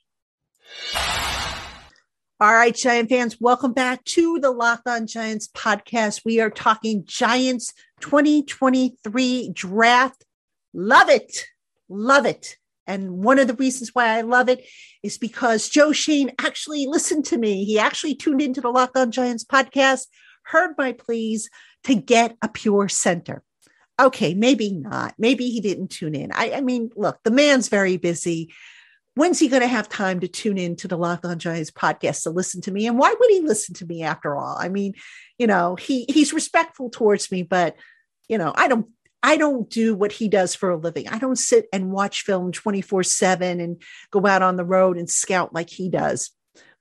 All 2.39 2.51
right, 2.51 2.73
Giant 2.73 3.09
fans, 3.09 3.39
welcome 3.39 3.71
back 3.71 4.03
to 4.05 4.39
the 4.39 4.49
Locked 4.49 4.87
On 4.87 5.05
Giants 5.05 5.47
podcast. 5.47 6.21
We 6.25 6.41
are 6.41 6.49
talking 6.49 7.03
Giants 7.05 7.71
2023 7.99 9.51
draft. 9.53 10.25
Love 10.73 11.09
it. 11.09 11.45
Love 11.87 12.25
it. 12.25 12.57
And 12.87 13.23
one 13.23 13.37
of 13.37 13.47
the 13.47 13.53
reasons 13.53 13.91
why 13.93 14.17
I 14.17 14.21
love 14.21 14.49
it 14.49 14.65
is 15.03 15.19
because 15.19 15.69
Joe 15.69 15.91
Schoen 15.91 16.31
actually 16.39 16.87
listened 16.87 17.25
to 17.25 17.37
me. 17.37 17.63
He 17.63 17.77
actually 17.77 18.15
tuned 18.15 18.41
into 18.41 18.59
the 18.59 18.71
Locked 18.71 18.97
On 18.97 19.11
Giants 19.11 19.45
podcast, 19.45 20.07
heard 20.45 20.71
my 20.79 20.93
pleas 20.93 21.47
to 21.83 21.93
get 21.93 22.35
a 22.41 22.49
pure 22.49 22.89
center. 22.89 23.43
Okay, 23.99 24.33
maybe 24.33 24.71
not. 24.71 25.13
Maybe 25.17 25.49
he 25.49 25.59
didn't 25.59 25.89
tune 25.89 26.15
in. 26.15 26.31
I, 26.33 26.53
I 26.53 26.61
mean, 26.61 26.89
look, 26.95 27.19
the 27.23 27.31
man's 27.31 27.67
very 27.67 27.97
busy 27.97 28.53
when's 29.19 29.37
he 29.37 29.49
going 29.49 29.61
to 29.61 29.67
have 29.67 29.89
time 29.89 30.21
to 30.21 30.29
tune 30.29 30.57
in 30.57 30.77
to 30.77 30.87
the 30.87 30.97
Locked 30.97 31.25
On 31.25 31.37
Giants 31.37 31.71
podcast 31.71 32.23
to 32.23 32.29
listen 32.29 32.61
to 32.61 32.71
me? 32.71 32.87
And 32.87 32.97
why 32.97 33.13
would 33.19 33.29
he 33.29 33.41
listen 33.41 33.75
to 33.75 33.85
me 33.85 34.01
after 34.01 34.35
all? 34.37 34.55
I 34.57 34.69
mean, 34.69 34.93
you 35.37 35.45
know, 35.45 35.75
he 35.75 36.05
he's 36.07 36.31
respectful 36.31 36.89
towards 36.89 37.29
me, 37.29 37.43
but 37.43 37.75
you 38.29 38.37
know, 38.37 38.53
I 38.55 38.69
don't 38.69 38.87
I 39.21 39.35
don't 39.35 39.69
do 39.69 39.93
what 39.93 40.13
he 40.13 40.29
does 40.29 40.55
for 40.55 40.69
a 40.69 40.77
living. 40.77 41.09
I 41.09 41.19
don't 41.19 41.35
sit 41.35 41.67
and 41.73 41.91
watch 41.91 42.21
film 42.21 42.53
24/7 42.53 43.61
and 43.61 43.81
go 44.09 44.25
out 44.25 44.41
on 44.41 44.55
the 44.55 44.63
road 44.63 44.97
and 44.97 45.09
scout 45.09 45.53
like 45.53 45.69
he 45.69 45.89
does. 45.89 46.31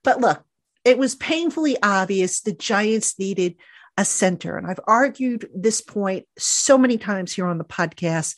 But 0.04 0.20
look, 0.20 0.44
it 0.84 0.96
was 0.96 1.16
painfully 1.16 1.76
obvious 1.82 2.40
the 2.40 2.52
Giants 2.52 3.18
needed 3.18 3.56
a 3.98 4.04
center. 4.04 4.56
And 4.56 4.66
I've 4.66 4.80
argued 4.86 5.50
this 5.52 5.80
point 5.80 6.24
so 6.38 6.78
many 6.78 6.96
times 6.96 7.32
here 7.32 7.46
on 7.46 7.58
the 7.58 7.64
podcast 7.64 8.36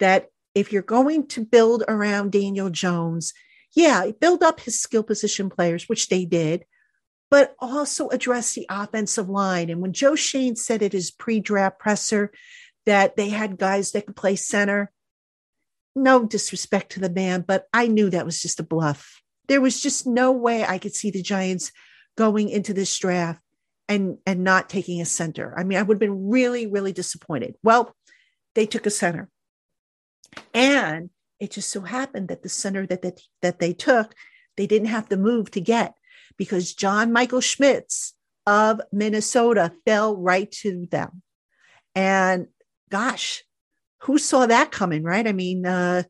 that 0.00 0.28
if 0.54 0.72
you're 0.72 0.82
going 0.82 1.28
to 1.28 1.44
build 1.44 1.84
around 1.86 2.32
Daniel 2.32 2.70
Jones, 2.70 3.34
yeah, 3.76 4.10
build 4.18 4.42
up 4.42 4.60
his 4.60 4.80
skill 4.80 5.02
position 5.02 5.50
players, 5.50 5.88
which 5.88 6.08
they 6.08 6.24
did, 6.24 6.64
but 7.30 7.54
also 7.58 8.08
address 8.08 8.54
the 8.54 8.66
offensive 8.70 9.28
line. 9.28 9.68
And 9.68 9.82
when 9.82 9.92
Joe 9.92 10.14
Schoen 10.14 10.56
said 10.56 10.82
at 10.82 10.92
his 10.92 11.10
pre 11.10 11.38
draft 11.38 11.78
presser 11.78 12.32
that 12.86 13.16
they 13.16 13.28
had 13.28 13.58
guys 13.58 13.92
that 13.92 14.06
could 14.06 14.16
play 14.16 14.36
center, 14.36 14.90
no 15.94 16.24
disrespect 16.24 16.92
to 16.92 17.00
the 17.00 17.10
man, 17.10 17.44
but 17.46 17.66
I 17.74 17.88
knew 17.88 18.08
that 18.08 18.24
was 18.24 18.40
just 18.40 18.58
a 18.58 18.64
bluff. 18.64 19.20
There 19.48 19.60
was 19.60 19.82
just 19.82 20.06
no 20.06 20.32
way 20.32 20.64
I 20.64 20.78
could 20.78 20.94
see 20.94 21.10
the 21.10 21.22
Giants 21.22 21.72
going 22.16 22.48
into 22.48 22.72
this 22.72 22.96
draft 22.98 23.40
and 23.88 24.18
and 24.26 24.44
not 24.44 24.68
taking 24.68 25.00
a 25.00 25.04
center. 25.04 25.54
I 25.56 25.64
mean, 25.64 25.78
I 25.78 25.82
would 25.82 25.96
have 25.96 26.00
been 26.00 26.30
really, 26.30 26.66
really 26.66 26.92
disappointed. 26.92 27.54
Well, 27.62 27.94
they 28.54 28.66
took 28.66 28.86
a 28.86 28.90
center. 28.90 29.28
And 30.52 31.10
it 31.40 31.50
just 31.50 31.70
so 31.70 31.82
happened 31.82 32.28
that 32.28 32.42
the 32.42 32.48
center 32.48 32.86
that, 32.86 33.02
that, 33.02 33.20
that 33.42 33.58
they 33.58 33.72
took, 33.72 34.14
they 34.56 34.66
didn't 34.66 34.88
have 34.88 35.08
to 35.10 35.16
move 35.16 35.50
to 35.52 35.60
get 35.60 35.94
because 36.36 36.74
John 36.74 37.12
Michael 37.12 37.40
Schmitz 37.40 38.14
of 38.46 38.80
Minnesota 38.92 39.72
fell 39.84 40.16
right 40.16 40.50
to 40.52 40.86
them. 40.90 41.22
And 41.94 42.48
gosh, 42.90 43.42
who 44.02 44.18
saw 44.18 44.46
that 44.46 44.70
coming, 44.70 45.02
right? 45.02 45.26
I 45.26 45.32
mean, 45.32 45.64
uh, 45.66 46.04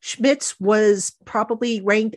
Schmitz 0.00 0.58
was 0.60 1.14
probably 1.24 1.80
ranked 1.80 2.16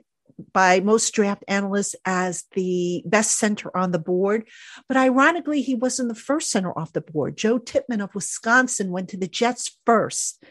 by 0.53 0.79
most 0.79 1.13
draft 1.13 1.43
analysts 1.47 1.95
as 2.05 2.45
the 2.53 3.03
best 3.05 3.37
center 3.37 3.75
on 3.75 3.91
the 3.91 3.99
board. 3.99 4.47
But 4.87 4.97
ironically, 4.97 5.61
he 5.61 5.75
wasn't 5.75 6.09
the 6.09 6.15
first 6.15 6.51
center 6.51 6.77
off 6.77 6.93
the 6.93 7.01
board. 7.01 7.37
Joe 7.37 7.57
Tippmann 7.57 8.01
of 8.01 8.15
Wisconsin 8.15 8.91
went 8.91 9.09
to 9.09 9.17
the 9.17 9.27
Jets 9.27 9.77
first. 9.85 10.43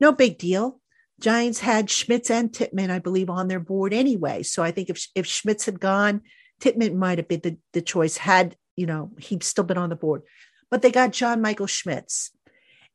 No 0.00 0.12
big 0.12 0.38
deal. 0.38 0.80
Giants 1.20 1.60
had 1.60 1.90
Schmitz 1.90 2.30
and 2.30 2.52
Tippmann, 2.52 2.90
I 2.90 2.98
believe, 2.98 3.30
on 3.30 3.48
their 3.48 3.60
board 3.60 3.94
anyway. 3.94 4.42
So 4.42 4.62
I 4.62 4.70
think 4.70 4.90
if 4.90 5.06
if 5.14 5.26
Schmitz 5.26 5.64
had 5.64 5.80
gone, 5.80 6.22
Tippmann 6.60 6.98
might 6.98 7.18
have 7.18 7.28
been 7.28 7.40
the, 7.40 7.56
the 7.72 7.82
choice 7.82 8.16
had, 8.16 8.56
you 8.76 8.86
know, 8.86 9.12
he'd 9.18 9.42
still 9.42 9.64
been 9.64 9.78
on 9.78 9.88
the 9.90 9.96
board. 9.96 10.22
But 10.70 10.82
they 10.82 10.90
got 10.90 11.12
John 11.12 11.40
Michael 11.40 11.66
Schmitz. 11.66 12.32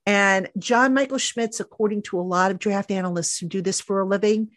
And 0.06 0.50
John 0.58 0.94
Michael 0.94 1.20
Schmitz, 1.20 1.60
according 1.60 2.02
to 2.04 2.20
a 2.20 2.22
lot 2.22 2.52
of 2.52 2.60
draft 2.60 2.92
analysts 2.92 3.38
who 3.38 3.48
do 3.48 3.62
this 3.62 3.82
for 3.82 4.00
a 4.00 4.06
living, 4.06 4.50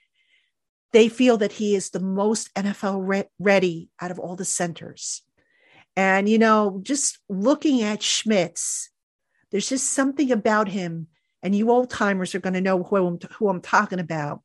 they 0.95 1.09
feel 1.09 1.37
that 1.39 1.53
he 1.53 1.75
is 1.75 1.91
the 1.91 2.01
most 2.01 2.55
NFL 2.55 3.01
re- 3.05 3.29
ready 3.41 3.91
out 4.01 4.13
of 4.13 4.21
all 4.21 4.37
the 4.37 4.45
centers. 4.45 5.23
And, 5.97 6.29
you 6.29 6.39
know, 6.39 6.81
just 6.83 7.19
looking 7.29 7.83
at 7.83 8.01
Schmitz, 8.01 8.91
there's 9.51 9.69
just 9.69 9.93
something 9.93 10.31
about 10.31 10.69
him 10.69 11.09
and 11.43 11.53
you 11.55 11.69
old 11.71 11.91
timers 11.91 12.35
are 12.35 12.41
going 12.41 12.55
to 12.55 12.61
know 12.61 12.85
who 12.85 12.97
I'm, 12.97 13.19
who 13.33 13.49
I'm 13.49 13.61
talking 13.61 13.99
about. 13.99 14.43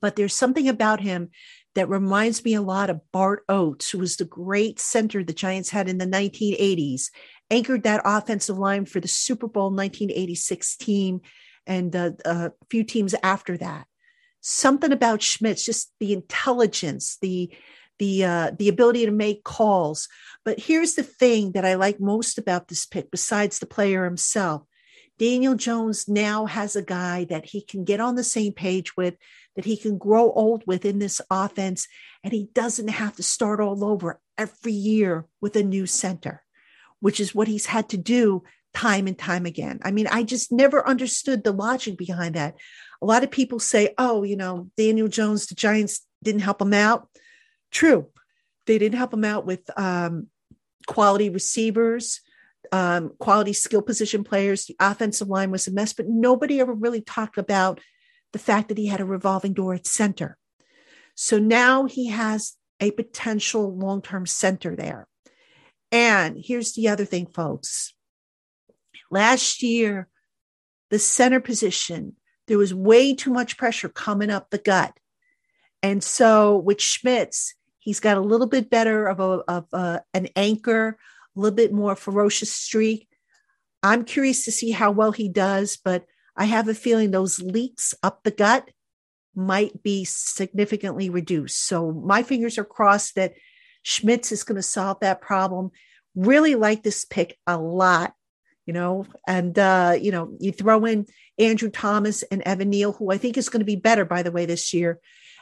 But 0.00 0.14
there's 0.14 0.34
something 0.34 0.68
about 0.68 1.00
him 1.00 1.30
that 1.74 1.88
reminds 1.88 2.44
me 2.44 2.52
a 2.52 2.60
lot 2.60 2.90
of 2.90 3.00
Bart 3.10 3.42
Oates, 3.48 3.90
who 3.90 3.98
was 3.98 4.16
the 4.16 4.26
great 4.26 4.78
center 4.78 5.24
the 5.24 5.32
Giants 5.32 5.70
had 5.70 5.88
in 5.88 5.96
the 5.96 6.06
1980s, 6.06 7.10
anchored 7.50 7.84
that 7.84 8.02
offensive 8.04 8.58
line 8.58 8.84
for 8.84 9.00
the 9.00 9.08
Super 9.08 9.48
Bowl 9.48 9.70
1986 9.70 10.76
team 10.76 11.22
and 11.66 11.96
uh, 11.96 12.10
a 12.26 12.52
few 12.68 12.84
teams 12.84 13.14
after 13.22 13.56
that. 13.56 13.86
Something 14.48 14.92
about 14.92 15.22
Schmitz, 15.22 15.64
just 15.64 15.92
the 15.98 16.12
intelligence, 16.12 17.18
the 17.20 17.50
the 17.98 18.24
uh, 18.24 18.50
the 18.56 18.68
ability 18.68 19.04
to 19.04 19.10
make 19.10 19.42
calls. 19.42 20.08
But 20.44 20.60
here's 20.60 20.94
the 20.94 21.02
thing 21.02 21.50
that 21.52 21.64
I 21.64 21.74
like 21.74 21.98
most 21.98 22.38
about 22.38 22.68
this 22.68 22.86
pick, 22.86 23.10
besides 23.10 23.58
the 23.58 23.66
player 23.66 24.04
himself, 24.04 24.62
Daniel 25.18 25.56
Jones 25.56 26.06
now 26.06 26.46
has 26.46 26.76
a 26.76 26.82
guy 26.82 27.24
that 27.24 27.46
he 27.46 27.60
can 27.60 27.82
get 27.82 27.98
on 27.98 28.14
the 28.14 28.22
same 28.22 28.52
page 28.52 28.96
with, 28.96 29.16
that 29.56 29.64
he 29.64 29.76
can 29.76 29.98
grow 29.98 30.30
old 30.30 30.62
with 30.64 30.84
in 30.84 31.00
this 31.00 31.20
offense, 31.28 31.88
and 32.22 32.32
he 32.32 32.48
doesn't 32.54 32.88
have 32.88 33.16
to 33.16 33.24
start 33.24 33.60
all 33.60 33.84
over 33.84 34.20
every 34.38 34.72
year 34.72 35.26
with 35.40 35.56
a 35.56 35.64
new 35.64 35.86
center, 35.86 36.44
which 37.00 37.18
is 37.18 37.34
what 37.34 37.48
he's 37.48 37.66
had 37.66 37.88
to 37.88 37.96
do 37.96 38.44
time 38.74 39.06
and 39.06 39.18
time 39.18 39.46
again. 39.46 39.80
I 39.82 39.90
mean, 39.90 40.06
I 40.06 40.22
just 40.22 40.52
never 40.52 40.86
understood 40.86 41.42
the 41.42 41.52
logic 41.52 41.96
behind 41.96 42.34
that. 42.34 42.54
A 43.02 43.06
lot 43.06 43.24
of 43.24 43.30
people 43.30 43.58
say, 43.58 43.94
oh, 43.98 44.22
you 44.22 44.36
know, 44.36 44.70
Daniel 44.76 45.08
Jones, 45.08 45.46
the 45.46 45.54
Giants 45.54 46.06
didn't 46.22 46.40
help 46.42 46.60
him 46.60 46.72
out. 46.72 47.08
True. 47.70 48.08
They 48.66 48.78
didn't 48.78 48.98
help 48.98 49.12
him 49.12 49.24
out 49.24 49.46
with 49.46 49.68
um, 49.78 50.28
quality 50.86 51.30
receivers 51.30 52.20
um, 52.72 53.12
quality 53.18 53.52
skill 53.52 53.82
position 53.82 54.24
players. 54.24 54.66
The 54.66 54.76
offensive 54.80 55.28
line 55.28 55.50
was 55.50 55.66
a 55.66 55.72
mess, 55.72 55.92
but 55.92 56.08
nobody 56.08 56.60
ever 56.60 56.72
really 56.72 57.00
talked 57.00 57.38
about 57.38 57.80
the 58.32 58.38
fact 58.38 58.68
that 58.68 58.78
he 58.78 58.86
had 58.86 59.00
a 59.00 59.04
revolving 59.04 59.52
door 59.52 59.74
at 59.74 59.86
center. 59.86 60.36
So 61.14 61.38
now 61.38 61.84
he 61.84 62.08
has 62.08 62.56
a 62.80 62.90
potential 62.90 63.74
long 63.74 64.02
term 64.02 64.26
center 64.26 64.76
there. 64.76 65.06
And 65.92 66.36
here's 66.38 66.72
the 66.72 66.88
other 66.88 67.04
thing, 67.04 67.26
folks. 67.26 67.94
Last 69.10 69.62
year, 69.62 70.08
the 70.90 70.98
center 70.98 71.40
position, 71.40 72.16
there 72.46 72.58
was 72.58 72.74
way 72.74 73.14
too 73.14 73.32
much 73.32 73.56
pressure 73.56 73.88
coming 73.88 74.30
up 74.30 74.50
the 74.50 74.58
gut. 74.58 74.92
And 75.82 76.02
so 76.02 76.56
with 76.56 76.80
Schmitz, 76.80 77.54
he's 77.78 78.00
got 78.00 78.16
a 78.16 78.20
little 78.20 78.46
bit 78.46 78.70
better 78.70 79.06
of, 79.06 79.20
a, 79.20 79.42
of 79.48 79.66
a, 79.72 80.02
an 80.14 80.28
anchor, 80.36 80.98
a 81.36 81.40
little 81.40 81.54
bit 81.54 81.72
more 81.72 81.94
ferocious 81.94 82.52
streak. 82.52 83.08
I'm 83.82 84.04
curious 84.04 84.44
to 84.44 84.52
see 84.52 84.70
how 84.70 84.90
well 84.90 85.12
he 85.12 85.28
does, 85.28 85.76
but 85.76 86.06
I 86.36 86.46
have 86.46 86.68
a 86.68 86.74
feeling 86.74 87.10
those 87.10 87.40
leaks 87.40 87.94
up 88.02 88.22
the 88.22 88.30
gut 88.30 88.70
might 89.36 89.82
be 89.82 90.04
significantly 90.04 91.10
reduced. 91.10 91.66
So 91.66 91.92
my 91.92 92.22
fingers 92.22 92.58
are 92.58 92.64
crossed 92.64 93.14
that 93.14 93.34
Schmitz 93.82 94.32
is 94.32 94.42
going 94.42 94.56
to 94.56 94.62
solve 94.62 94.98
that 95.00 95.20
problem. 95.20 95.70
Really 96.16 96.54
like 96.56 96.82
this 96.82 97.04
pick 97.04 97.38
a 97.46 97.58
lot, 97.58 98.14
you 98.66 98.72
know, 98.72 99.06
and 99.26 99.58
uh, 99.58 99.96
you 99.98 100.10
know, 100.10 100.36
you 100.38 100.52
throw 100.52 100.84
in 100.84 101.06
Andrew 101.38 101.70
Thomas 101.70 102.22
and 102.24 102.42
Evan 102.42 102.70
Neal, 102.70 102.92
who 102.92 103.10
I 103.10 103.18
think 103.18 103.36
is 103.36 103.48
going 103.48 103.60
to 103.60 103.66
be 103.66 103.76
better, 103.76 104.04
by 104.04 104.22
the 104.22 104.32
way, 104.32 104.44
this 104.44 104.74
year 104.74 105.00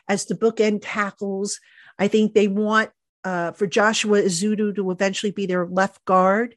as 0.08 0.26
the 0.26 0.34
bookend 0.34 0.80
tackles. 0.82 1.58
I 1.98 2.08
think 2.08 2.34
they 2.34 2.48
want 2.48 2.90
uh, 3.24 3.52
for 3.52 3.66
Joshua 3.66 4.22
Ezeudu 4.22 4.74
to 4.76 4.90
eventually 4.90 5.32
be 5.32 5.46
their 5.46 5.66
left 5.66 6.04
guard, 6.04 6.56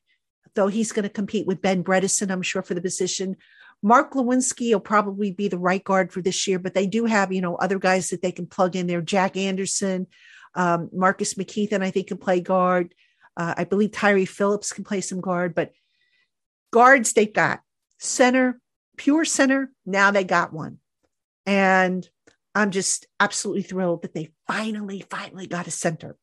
though 0.56 0.68
he's 0.68 0.92
going 0.92 1.04
to 1.04 1.10
compete 1.10 1.48
with 1.48 1.62
Ben 1.62 1.84
Bredeson, 1.84 2.30
I'm 2.30 2.42
sure, 2.42 2.62
for 2.62 2.74
the 2.74 2.82
position. 2.82 3.38
Mark 3.84 4.14
Glowinski 4.14 4.72
will 4.72 4.80
probably 4.80 5.32
be 5.32 5.48
the 5.48 5.60
right 5.60 5.84
guard 5.84 6.12
for 6.12 6.22
this 6.22 6.48
year, 6.48 6.60
but 6.60 6.74
they 6.74 6.88
do 6.88 7.06
have, 7.06 7.32
you 7.32 7.42
know, 7.42 7.56
other 7.56 7.80
guys 7.80 8.10
that 8.10 8.22
they 8.22 8.32
can 8.32 8.48
plug 8.48 8.76
in 8.76 8.88
there. 8.88 9.02
Jack 9.02 9.38
Anderson, 9.38 10.08
um, 10.56 10.90
Marcus 10.92 11.36
McKethan, 11.36 11.84
I 11.84 11.92
think, 11.92 12.08
can 12.08 12.18
play 12.18 12.42
guard. 12.42 12.94
Uh, 13.38 13.54
I 13.56 13.64
believe 13.66 13.92
Tyree 13.92 14.26
Phillips 14.26 14.74
can 14.74 14.84
play 14.84 15.00
some 15.00 15.22
guard, 15.22 15.54
but 15.54 15.72
guards 16.72 17.14
they 17.14 17.26
got. 17.26 17.62
Center, 18.00 18.60
pure 18.98 19.26
center, 19.26 19.72
now 19.86 20.12
they 20.12 20.24
got 20.24 20.54
one. 20.54 20.80
And 21.46 22.08
I'm 22.54 22.72
just 22.72 23.08
absolutely 23.20 23.64
thrilled 23.64 24.02
that 24.02 24.14
they 24.14 24.32
finally, 24.48 25.06
finally 25.10 25.48
got 25.48 25.68
a 25.68 25.72
center. 25.72 26.18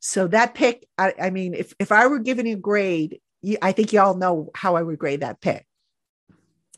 So 0.00 0.26
that 0.28 0.54
pick, 0.54 0.86
I, 0.98 1.14
I 1.20 1.30
mean, 1.30 1.54
if, 1.54 1.74
if 1.78 1.90
I 1.92 2.06
were 2.06 2.18
giving 2.18 2.48
a 2.48 2.56
grade, 2.56 3.20
I 3.60 3.72
think 3.72 3.92
you 3.92 4.00
all 4.00 4.16
know 4.16 4.50
how 4.54 4.76
I 4.76 4.82
would 4.82 4.98
grade 4.98 5.20
that 5.20 5.40
pick. 5.40 5.66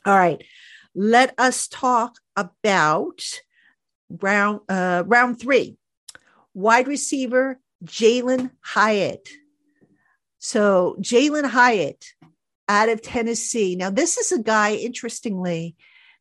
All 0.04 0.16
right, 0.16 0.42
let 0.94 1.34
us 1.38 1.66
talk 1.66 2.16
about 2.36 3.20
round 4.08 4.60
uh, 4.68 5.02
round 5.06 5.40
three. 5.40 5.76
Wide 6.54 6.86
receiver 6.86 7.58
Jalin 7.84 8.50
Hyatt. 8.60 9.28
So 10.38 10.96
Jalin 11.00 11.44
Hyatt 11.44 12.04
out 12.68 12.88
of 12.88 13.02
Tennessee. 13.02 13.76
Now 13.76 13.90
this 13.90 14.16
is 14.18 14.32
a 14.32 14.42
guy, 14.42 14.74
interestingly, 14.74 15.76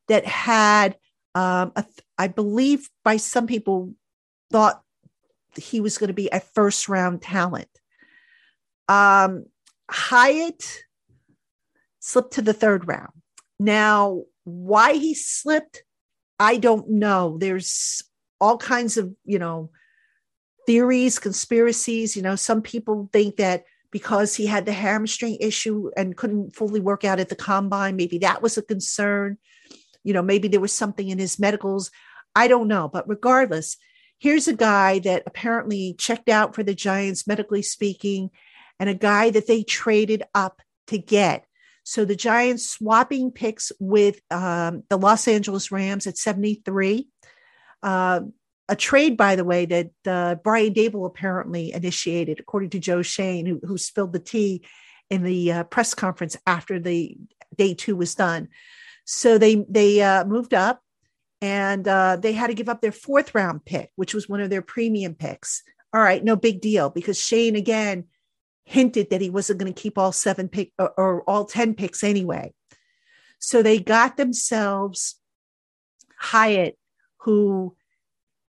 that 0.08 0.24
had 0.24 0.96
um, 1.34 1.72
a, 1.76 1.84
I 2.16 2.28
believe 2.28 2.88
by 3.04 3.16
some 3.16 3.46
people 3.46 3.94
thought 4.50 4.82
he 5.56 5.80
was 5.80 5.98
going 5.98 6.08
to 6.08 6.14
be 6.14 6.28
a 6.30 6.40
first 6.40 6.88
round 6.88 7.22
talent. 7.22 7.68
Um, 8.88 9.46
Hyatt 9.90 10.84
slipped 12.00 12.34
to 12.34 12.42
the 12.42 12.52
third 12.52 12.86
round. 12.86 13.12
Now, 13.58 14.22
why 14.44 14.94
he 14.94 15.14
slipped, 15.14 15.82
I 16.38 16.56
don't 16.56 16.88
know. 16.88 17.36
There's 17.38 18.02
all 18.40 18.58
kinds 18.58 18.96
of, 18.96 19.14
you 19.24 19.38
know, 19.38 19.70
theories, 20.66 21.18
conspiracies. 21.18 22.16
You 22.16 22.22
know, 22.22 22.36
some 22.36 22.62
people 22.62 23.08
think 23.12 23.36
that 23.36 23.64
because 23.96 24.34
he 24.34 24.44
had 24.44 24.66
the 24.66 24.74
hamstring 24.74 25.38
issue 25.40 25.90
and 25.96 26.18
couldn't 26.18 26.54
fully 26.54 26.80
work 26.80 27.02
out 27.02 27.18
at 27.18 27.30
the 27.30 27.34
combine, 27.34 27.96
maybe 27.96 28.18
that 28.18 28.42
was 28.42 28.58
a 28.58 28.62
concern. 28.62 29.38
You 30.04 30.12
know, 30.12 30.20
maybe 30.20 30.48
there 30.48 30.60
was 30.60 30.74
something 30.74 31.08
in 31.08 31.18
his 31.18 31.38
medicals. 31.38 31.90
I 32.34 32.46
don't 32.46 32.68
know. 32.68 32.90
But 32.92 33.08
regardless, 33.08 33.78
here's 34.18 34.48
a 34.48 34.54
guy 34.54 34.98
that 34.98 35.22
apparently 35.24 35.94
checked 35.98 36.28
out 36.28 36.54
for 36.54 36.62
the 36.62 36.74
Giants, 36.74 37.26
medically 37.26 37.62
speaking, 37.62 38.28
and 38.78 38.90
a 38.90 38.94
guy 38.94 39.30
that 39.30 39.46
they 39.46 39.62
traded 39.62 40.24
up 40.34 40.60
to 40.88 40.98
get. 40.98 41.46
So 41.82 42.04
the 42.04 42.16
Giants 42.16 42.68
swapping 42.68 43.30
picks 43.30 43.72
with 43.80 44.20
um, 44.30 44.82
the 44.90 44.98
Los 44.98 45.26
Angeles 45.26 45.72
Rams 45.72 46.06
at 46.06 46.18
73. 46.18 47.08
Uh, 47.82 48.20
a 48.68 48.76
trade, 48.76 49.16
by 49.16 49.36
the 49.36 49.44
way, 49.44 49.66
that 49.66 49.90
uh, 50.06 50.34
Brian 50.36 50.74
Daboll 50.74 51.06
apparently 51.06 51.72
initiated, 51.72 52.40
according 52.40 52.70
to 52.70 52.78
Joe 52.78 53.02
Schoen, 53.02 53.46
who, 53.46 53.60
who 53.64 53.78
spilled 53.78 54.12
the 54.12 54.18
tea 54.18 54.64
in 55.08 55.22
the 55.22 55.52
uh, 55.52 55.64
press 55.64 55.94
conference 55.94 56.36
after 56.46 56.80
the 56.80 57.16
day 57.56 57.74
two 57.74 57.94
was 57.96 58.14
done. 58.14 58.48
So 59.04 59.38
they 59.38 59.64
they 59.68 60.02
uh, 60.02 60.24
moved 60.24 60.52
up, 60.52 60.82
and 61.40 61.86
uh, 61.86 62.16
they 62.16 62.32
had 62.32 62.48
to 62.48 62.54
give 62.54 62.68
up 62.68 62.80
their 62.80 62.92
fourth 62.92 63.34
round 63.34 63.64
pick, 63.64 63.92
which 63.94 64.14
was 64.14 64.28
one 64.28 64.40
of 64.40 64.50
their 64.50 64.62
premium 64.62 65.14
picks. 65.14 65.62
All 65.94 66.02
right, 66.02 66.24
no 66.24 66.34
big 66.34 66.60
deal 66.60 66.90
because 66.90 67.20
Schoen 67.20 67.54
again 67.54 68.04
hinted 68.64 69.10
that 69.10 69.20
he 69.20 69.30
wasn't 69.30 69.60
going 69.60 69.72
to 69.72 69.80
keep 69.80 69.96
all 69.96 70.10
seven 70.10 70.48
pick 70.48 70.72
or, 70.76 70.92
or 70.98 71.22
all 71.22 71.44
ten 71.44 71.74
picks 71.74 72.02
anyway. 72.02 72.52
So 73.38 73.62
they 73.62 73.78
got 73.78 74.16
themselves 74.16 75.20
Hyatt, 76.18 76.76
who 77.18 77.76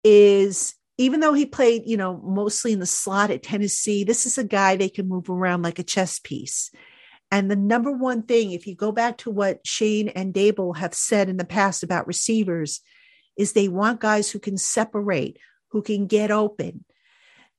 is 0.04 0.74
even 0.98 1.20
though 1.20 1.32
he 1.32 1.46
played, 1.46 1.84
you 1.86 1.96
know, 1.96 2.20
mostly 2.22 2.72
in 2.72 2.78
the 2.78 2.84
slot 2.84 3.30
at 3.30 3.42
Tennessee, 3.42 4.04
this 4.04 4.26
is 4.26 4.36
a 4.36 4.44
guy 4.44 4.76
they 4.76 4.90
can 4.90 5.08
move 5.08 5.30
around 5.30 5.62
like 5.62 5.78
a 5.78 5.82
chess 5.82 6.18
piece. 6.18 6.70
And 7.30 7.50
the 7.50 7.56
number 7.56 7.90
one 7.90 8.22
thing, 8.24 8.52
if 8.52 8.66
you 8.66 8.74
go 8.74 8.92
back 8.92 9.16
to 9.18 9.30
what 9.30 9.66
Schoen 9.66 10.08
and 10.10 10.34
Daboll 10.34 10.76
have 10.76 10.92
said 10.92 11.28
in 11.30 11.38
the 11.38 11.44
past 11.46 11.82
about 11.82 12.06
receivers, 12.06 12.80
is 13.38 13.52
they 13.52 13.68
want 13.68 14.00
guys 14.00 14.30
who 14.30 14.38
can 14.38 14.58
separate, 14.58 15.38
who 15.68 15.80
can 15.80 16.06
get 16.06 16.30
open. 16.30 16.84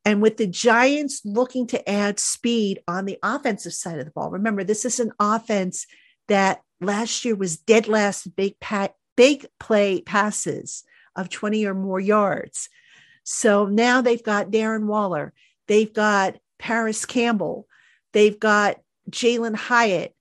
And 0.06 0.22
with 0.22 0.38
the 0.38 0.46
Giants 0.46 1.22
looking 1.26 1.66
to 1.68 1.90
add 1.90 2.20
speed 2.20 2.84
on 2.88 3.06
the 3.06 3.18
offensive 3.24 3.74
side 3.74 3.98
of 3.98 4.06
the 4.06 4.12
ball, 4.12 4.30
remember, 4.30 4.64
this 4.64 4.86
is 4.86 5.00
an 5.00 5.14
offense 5.20 5.88
that 6.28 6.62
last 6.80 7.26
year 7.26 7.36
was 7.36 7.58
dead 7.58 7.88
last 7.88 8.36
big, 8.36 8.60
pa- 8.60 8.90
big 9.16 9.48
play 9.60 10.02
passes 10.02 10.84
of 11.16 11.30
20 11.30 11.66
or 11.66 11.74
more 11.74 12.00
yards. 12.00 12.70
So 13.24 13.66
now 13.66 14.02
they've 14.02 14.24
got 14.24 14.52
Darren 14.52 14.86
Waller, 14.86 15.34
they've 15.68 15.94
got 15.94 16.38
Parris 16.58 17.06
Campbell, 17.06 17.68
they've 18.14 18.40
got 18.40 18.78
Jalin 19.10 19.56
Hyatt, 19.56 20.16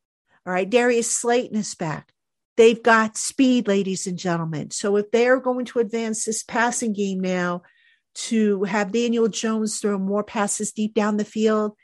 all 0.47 0.53
right, 0.53 0.69
Darius 0.69 1.11
Slayton 1.11 1.57
is 1.57 1.75
back. 1.75 2.13
They've 2.57 2.83
got 2.83 3.17
speed, 3.17 3.69
ladies 3.69 4.07
and 4.07 4.19
gentlemen. 4.19 4.71
So 4.71 4.97
if 4.97 5.11
they're 5.11 5.41
going 5.41 5.65
to 5.67 5.79
advance 5.79 6.25
this 6.25 6.43
passing 6.43 6.93
game 6.93 7.21
now 7.21 7.63
to 8.15 8.65
have 8.65 8.93
Daniel 8.93 9.29
Jones 9.29 9.79
throw 9.79 9.99
more 9.99 10.25
passes 10.25 10.73
deep 10.73 10.95
down 10.95 11.17
the 11.17 11.25
field, 11.25 11.77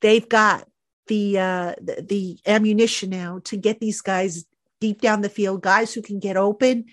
they've 0.00 0.28
got 0.28 0.68
the 1.06 1.38
uh, 1.38 1.74
the, 1.80 2.04
the 2.06 2.38
ammunition 2.46 3.10
now 3.10 3.40
to 3.44 3.56
get 3.56 3.80
these 3.80 4.00
guys 4.02 4.44
deep 4.80 5.00
down 5.00 5.20
the 5.20 5.28
field, 5.28 5.62
guys 5.62 5.92
who 5.92 6.02
can 6.02 6.18
get 6.18 6.36
open 6.36 6.86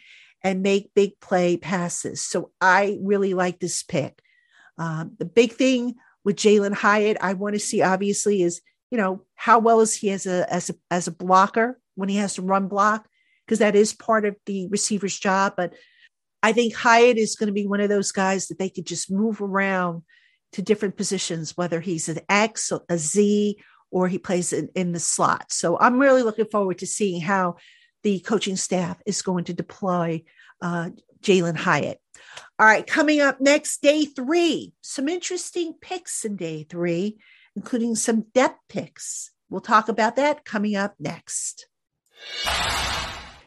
and 0.47 0.61
make 0.61 0.93
big 0.93 1.19
play 1.19 1.57
passes. 1.57 2.21
So 2.21 2.51
I 2.59 2.97
really 3.01 3.33
like 3.33 3.59
this 3.59 3.83
pick. 3.83 4.21
Um, 4.77 5.13
the 5.17 5.25
big 5.25 5.53
thing 5.53 5.95
with 6.23 6.35
Jalin 6.35 6.73
Hyatt, 6.73 7.17
I 7.21 7.33
want 7.33 7.55
to 7.55 7.59
see 7.59 7.81
obviously 7.81 8.41
is 8.41 8.61
you 8.91 8.97
know 8.97 9.23
how 9.35 9.59
well 9.59 9.81
is 9.81 9.93
he 9.95 10.11
as 10.11 10.25
a 10.25 10.51
as 10.53 10.69
a 10.69 10.75
as 10.89 11.07
a 11.07 11.11
blocker 11.11 11.79
when 11.95 12.09
he 12.09 12.17
has 12.17 12.35
to 12.35 12.41
run 12.41 12.67
block 12.67 13.07
because 13.45 13.59
that 13.59 13.75
is 13.75 13.93
part 13.93 14.25
of 14.25 14.35
the 14.45 14.67
receiver's 14.67 15.17
job. 15.17 15.53
But 15.57 15.73
I 16.43 16.53
think 16.53 16.75
Hyatt 16.75 17.17
is 17.17 17.35
going 17.35 17.47
to 17.47 17.53
be 17.53 17.67
one 17.67 17.81
of 17.81 17.89
those 17.89 18.11
guys 18.11 18.47
that 18.47 18.59
they 18.59 18.69
could 18.69 18.85
just 18.85 19.11
move 19.11 19.41
around 19.41 20.03
to 20.53 20.61
different 20.61 20.97
positions, 20.97 21.57
whether 21.57 21.79
he's 21.79 22.07
an 22.09 22.19
X, 22.29 22.71
a 22.89 22.97
Z, 22.97 23.57
or 23.91 24.07
he 24.07 24.17
plays 24.17 24.53
in, 24.53 24.69
in 24.75 24.91
the 24.91 24.99
slot. 24.99 25.51
So 25.51 25.77
I'm 25.79 25.99
really 25.99 26.23
looking 26.23 26.45
forward 26.45 26.79
to 26.79 26.87
seeing 26.87 27.21
how 27.21 27.55
the 28.03 28.19
coaching 28.19 28.55
staff 28.55 28.97
is 29.05 29.21
going 29.21 29.45
to 29.45 29.53
deploy 29.53 30.23
uh, 30.61 30.89
Jalin 31.21 31.57
Hyatt. 31.57 31.99
All 32.59 32.65
right, 32.65 32.85
coming 32.85 33.21
up 33.21 33.39
next, 33.39 33.81
day 33.81 34.05
three. 34.05 34.73
Some 34.81 35.07
interesting 35.07 35.73
picks 35.79 36.25
in 36.25 36.35
day 36.35 36.63
three, 36.63 37.17
including 37.55 37.95
some 37.95 38.25
depth 38.33 38.59
picks. 38.69 39.31
We'll 39.49 39.61
talk 39.61 39.89
about 39.89 40.15
that 40.15 40.45
coming 40.45 40.75
up 40.75 40.95
next. 40.99 41.67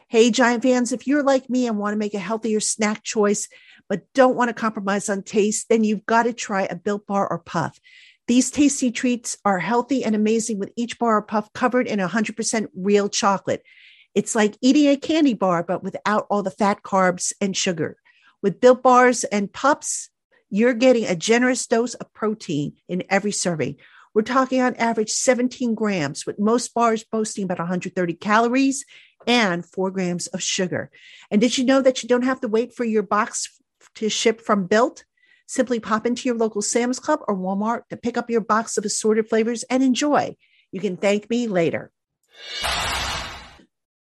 Hey, 0.07 0.31
Giant 0.31 0.63
fans, 0.63 0.91
if 0.91 1.07
you're 1.07 1.23
like 1.23 1.49
me 1.49 1.67
and 1.67 1.77
want 1.77 1.93
to 1.93 1.97
make 1.97 2.13
a 2.13 2.19
healthier 2.19 2.59
snack 2.59 3.03
choice, 3.03 3.47
but 3.87 4.11
don't 4.13 4.35
want 4.35 4.49
to 4.49 4.53
compromise 4.53 5.09
on 5.09 5.23
taste, 5.23 5.67
then 5.69 5.83
you've 5.83 6.05
got 6.05 6.23
to 6.23 6.33
try 6.33 6.63
a 6.63 6.75
Built 6.75 7.05
Bar 7.07 7.27
or 7.29 7.39
Puff. 7.39 7.79
These 8.27 8.51
tasty 8.51 8.91
treats 8.91 9.37
are 9.43 9.59
healthy 9.59 10.05
and 10.05 10.15
amazing 10.15 10.59
with 10.59 10.71
each 10.77 10.97
bar 10.99 11.17
or 11.17 11.21
puff 11.21 11.51
covered 11.53 11.87
in 11.87 11.99
100% 11.99 12.67
real 12.73 13.09
chocolate. 13.09 13.63
It's 14.13 14.35
like 14.35 14.57
eating 14.61 14.87
a 14.87 14.97
candy 14.97 15.33
bar, 15.33 15.63
but 15.63 15.83
without 15.83 16.27
all 16.29 16.43
the 16.43 16.51
fat, 16.51 16.83
carbs, 16.83 17.33
and 17.39 17.55
sugar. 17.55 17.97
With 18.41 18.59
built 18.59 18.83
bars 18.83 19.23
and 19.23 19.51
Puffs, 19.51 20.09
you're 20.49 20.73
getting 20.73 21.05
a 21.05 21.15
generous 21.15 21.65
dose 21.65 21.93
of 21.93 22.13
protein 22.13 22.73
in 22.89 23.03
every 23.09 23.31
serving. 23.31 23.77
We're 24.13 24.23
talking 24.23 24.61
on 24.61 24.75
average 24.75 25.11
17 25.11 25.73
grams, 25.75 26.25
with 26.25 26.39
most 26.39 26.73
bars 26.73 27.05
boasting 27.05 27.45
about 27.45 27.59
130 27.59 28.13
calories 28.15 28.83
and 29.25 29.65
four 29.65 29.91
grams 29.91 30.27
of 30.27 30.41
sugar. 30.41 30.91
And 31.29 31.39
did 31.39 31.57
you 31.57 31.63
know 31.63 31.81
that 31.81 32.03
you 32.03 32.09
don't 32.09 32.23
have 32.23 32.41
to 32.41 32.49
wait 32.49 32.73
for 32.73 32.83
your 32.83 33.03
box 33.03 33.47
to 33.95 34.09
ship 34.09 34.41
from 34.41 34.67
Built? 34.67 35.05
Simply 35.47 35.79
pop 35.79 36.05
into 36.05 36.27
your 36.27 36.37
local 36.37 36.61
Sam's 36.61 36.99
Club 36.99 37.21
or 37.27 37.35
Walmart 37.35 37.83
to 37.89 37.97
pick 37.97 38.17
up 38.17 38.29
your 38.29 38.41
box 38.41 38.77
of 38.77 38.85
assorted 38.85 39.29
flavors 39.29 39.63
and 39.63 39.83
enjoy. 39.83 40.35
You 40.71 40.81
can 40.81 40.97
thank 40.97 41.29
me 41.29 41.47
later. 41.47 41.91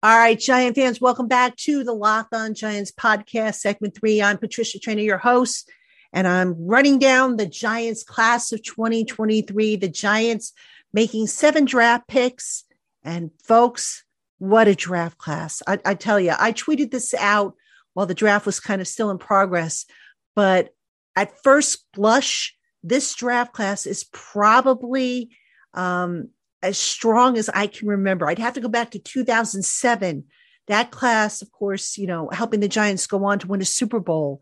All 0.06 0.16
right, 0.16 0.40
Giant 0.40 0.76
fans, 0.76 1.02
welcome 1.02 1.28
back 1.28 1.56
to 1.56 1.84
the 1.84 1.92
Locked 1.92 2.32
On 2.36 2.54
Giants 2.54 2.92
podcast, 2.92 3.56
segment 3.56 3.98
three. 3.98 4.22
I'm 4.22 4.38
Patricia 4.38 4.78
Traina, 4.78 5.04
your 5.04 5.18
host, 5.18 5.68
and 6.14 6.28
I'm 6.28 6.54
running 6.64 7.00
down 7.00 7.38
the 7.38 7.48
Giants 7.48 8.04
class 8.04 8.52
of 8.52 8.62
2023. 8.62 9.78
The 9.78 9.90
Giants 9.90 10.54
making 10.94 11.26
seven 11.26 11.66
draft 11.66 12.08
picks. 12.08 12.66
And 13.04 13.32
folks, 13.44 14.06
what 14.38 14.68
a 14.68 14.76
draft 14.76 15.18
class. 15.18 15.64
I, 15.66 15.80
I 15.84 15.96
tell 15.96 16.20
you, 16.20 16.36
I 16.38 16.52
tweeted 16.52 16.92
this 16.92 17.16
out 17.16 17.56
while 17.96 18.06
the 18.06 18.14
draft 18.14 18.46
was 18.46 18.60
kind 18.60 18.82
of 18.82 18.88
still 18.88 19.10
in 19.10 19.18
progress. 19.18 19.88
But 20.36 20.70
at 21.16 21.42
first 21.42 21.84
blush, 21.96 22.56
this 22.84 23.16
draft 23.16 23.54
class 23.54 23.88
is 23.88 24.04
probably 24.12 25.36
um, 25.74 26.30
as 26.66 26.78
strong 26.78 27.38
as 27.38 27.50
I 27.50 27.68
can 27.68 27.88
remember. 27.88 28.28
I'd 28.28 28.40
have 28.40 28.56
to 28.56 28.62
go 28.62 28.68
back 28.68 28.92
to 28.92 29.00
2007. 29.00 30.24
That 30.68 30.92
class, 30.92 31.42
of 31.42 31.52
course, 31.52 31.98
you 31.98 32.08
know, 32.08 32.30
helping 32.32 32.60
the 32.60 32.68
Giants 32.68 33.08
go 33.08 33.24
on 33.26 33.40
to 33.40 33.48
win 33.48 33.62
a 33.62 33.66
Super 33.66 34.00
Bowl, 34.00 34.42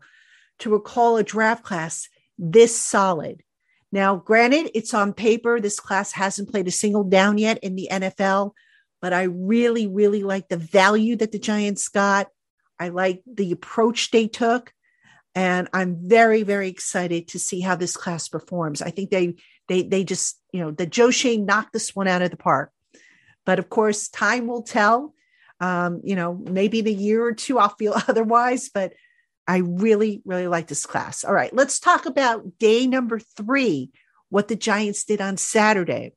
to 0.60 0.70
recall 0.70 1.16
a 1.16 1.22
draft 1.22 1.62
class 1.62 2.08
this 2.38 2.76
solid. 2.80 3.42
Now, 3.92 4.16
granted, 4.16 4.70
it's 4.74 4.94
on 4.94 5.12
paper. 5.12 5.60
This 5.60 5.78
class 5.78 6.12
hasn't 6.12 6.50
played 6.50 6.66
a 6.66 6.72
single 6.72 7.04
down 7.04 7.38
yet 7.38 7.58
in 7.58 7.76
the 7.76 7.88
NFL, 7.92 8.52
but 9.00 9.12
I 9.12 9.24
really, 9.24 9.86
really 9.86 10.22
like 10.22 10.48
the 10.48 10.56
value 10.56 11.14
that 11.16 11.30
the 11.30 11.38
Giants 11.38 11.88
got. 11.88 12.28
I 12.80 12.88
like 12.88 13.22
the 13.26 13.52
approach 13.52 14.10
they 14.10 14.26
took. 14.26 14.72
And 15.36 15.68
I'm 15.72 16.08
very, 16.08 16.42
very 16.42 16.68
excited 16.68 17.28
to 17.28 17.38
see 17.38 17.60
how 17.60 17.76
this 17.76 17.96
class 17.96 18.28
performs. 18.28 18.82
I 18.82 18.90
think 18.90 19.10
they 19.10 19.34
they 19.68 19.82
they 19.82 20.04
just 20.04 20.38
you 20.52 20.60
know 20.60 20.70
the 20.70 20.86
Joe 20.86 21.10
Schoen 21.10 21.46
knocked 21.46 21.72
this 21.72 21.94
one 21.94 22.08
out 22.08 22.22
of 22.22 22.30
the 22.30 22.36
park. 22.36 22.70
But 23.44 23.58
of 23.58 23.68
course, 23.68 24.08
time 24.08 24.46
will 24.46 24.62
tell. 24.62 25.14
Um, 25.60 26.00
you 26.02 26.16
know, 26.16 26.34
maybe 26.34 26.80
in 26.80 26.88
a 26.88 26.90
year 26.90 27.24
or 27.24 27.32
two 27.32 27.58
I'll 27.58 27.68
feel 27.68 27.94
otherwise, 28.08 28.70
but 28.72 28.94
I 29.46 29.58
really, 29.58 30.22
really 30.24 30.48
like 30.48 30.68
this 30.68 30.86
class. 30.86 31.24
All 31.24 31.34
right, 31.34 31.54
let's 31.54 31.78
talk 31.78 32.06
about 32.06 32.58
day 32.58 32.86
number 32.86 33.18
three, 33.18 33.90
what 34.30 34.48
the 34.48 34.56
Giants 34.56 35.04
did 35.04 35.20
on 35.20 35.36
Saturday. 35.36 36.12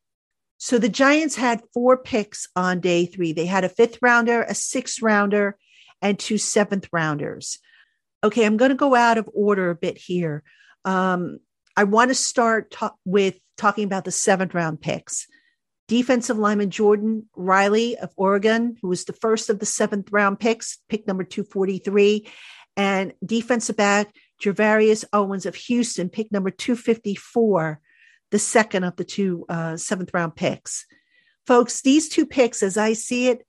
So 0.57 0.79
the 0.79 0.89
Giants 0.89 1.35
had 1.35 1.61
four 1.73 1.97
picks 1.97 2.47
on 2.55 2.79
day 2.79 3.05
three. 3.05 3.33
They 3.33 3.45
had 3.45 3.63
a 3.63 3.69
fifth 3.69 3.99
rounder, 4.01 4.41
a 4.41 4.55
sixth 4.55 5.01
rounder, 5.01 5.57
and 6.01 6.17
two 6.17 6.37
seventh 6.37 6.87
rounders. 6.91 7.59
Okay, 8.23 8.45
I'm 8.45 8.57
going 8.57 8.69
to 8.69 8.75
go 8.75 8.95
out 8.95 9.17
of 9.17 9.29
order 9.33 9.69
a 9.69 9.75
bit 9.75 9.97
here. 9.97 10.43
Um, 10.83 11.39
I 11.77 11.83
want 11.83 12.09
to 12.09 12.15
start 12.15 12.71
ta- 12.71 12.95
with 13.05 13.35
talking 13.55 13.83
about 13.83 14.03
the 14.03 14.11
seventh 14.11 14.55
round 14.55 14.81
picks. 14.81 15.27
Defensive 15.87 16.37
lineman 16.37 16.71
Jordan 16.71 17.29
Riley 17.35 17.95
of 17.97 18.11
Oregon, 18.17 18.75
who 18.81 18.89
was 18.89 19.05
the 19.05 19.13
first 19.13 19.49
of 19.49 19.59
the 19.59 19.65
seventh 19.65 20.11
round 20.11 20.39
picks, 20.39 20.79
pick 20.89 21.07
number 21.07 21.23
243, 21.23 22.27
and 22.75 23.13
defensive 23.23 23.77
back 23.77 24.13
Gervarrius 24.41 25.05
Owens 25.13 25.45
of 25.45 25.55
Houston, 25.55 26.09
pick 26.09 26.31
number 26.31 26.49
254, 26.49 27.79
the 28.31 28.39
second 28.39 28.83
of 28.83 28.95
the 28.95 29.05
two 29.05 29.45
uh, 29.47 29.77
seventh 29.77 30.09
round 30.13 30.35
picks. 30.35 30.85
Folks, 31.45 31.81
these 31.81 32.09
two 32.09 32.25
picks, 32.25 32.63
as 32.63 32.75
I 32.75 32.93
see 32.93 33.29
it, 33.29 33.45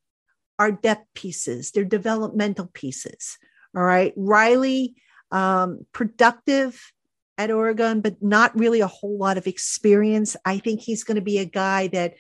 are 0.59 0.71
depth 0.71 1.07
pieces, 1.15 1.71
they're 1.71 1.85
developmental 1.85 2.71
pieces. 2.75 3.39
All 3.75 3.83
right. 3.83 4.13
Riley, 4.17 4.97
um, 5.31 5.87
productive 5.93 6.93
at 7.39 7.51
Oregon, 7.51 8.03
but 8.03 8.21
not 8.21 8.59
really 8.59 8.81
a 8.81 8.87
whole 8.87 9.17
lot 9.17 9.39
of 9.39 9.47
experience. 9.47 10.37
I 10.45 10.59
think 10.59 10.81
he's 10.81 11.05
going 11.05 11.15
to 11.15 11.23
be 11.23 11.39
a 11.39 11.45
guy 11.47 11.87
that, 11.89 12.15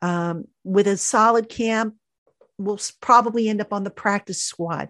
um, 0.00 0.44
with 0.64 0.86
a 0.86 0.96
solid 0.96 1.48
camp, 1.50 1.96
will 2.56 2.80
probably 3.00 3.48
end 3.48 3.60
up 3.60 3.72
on 3.72 3.84
the 3.84 3.90
practice 3.90 4.42
squad. 4.42 4.88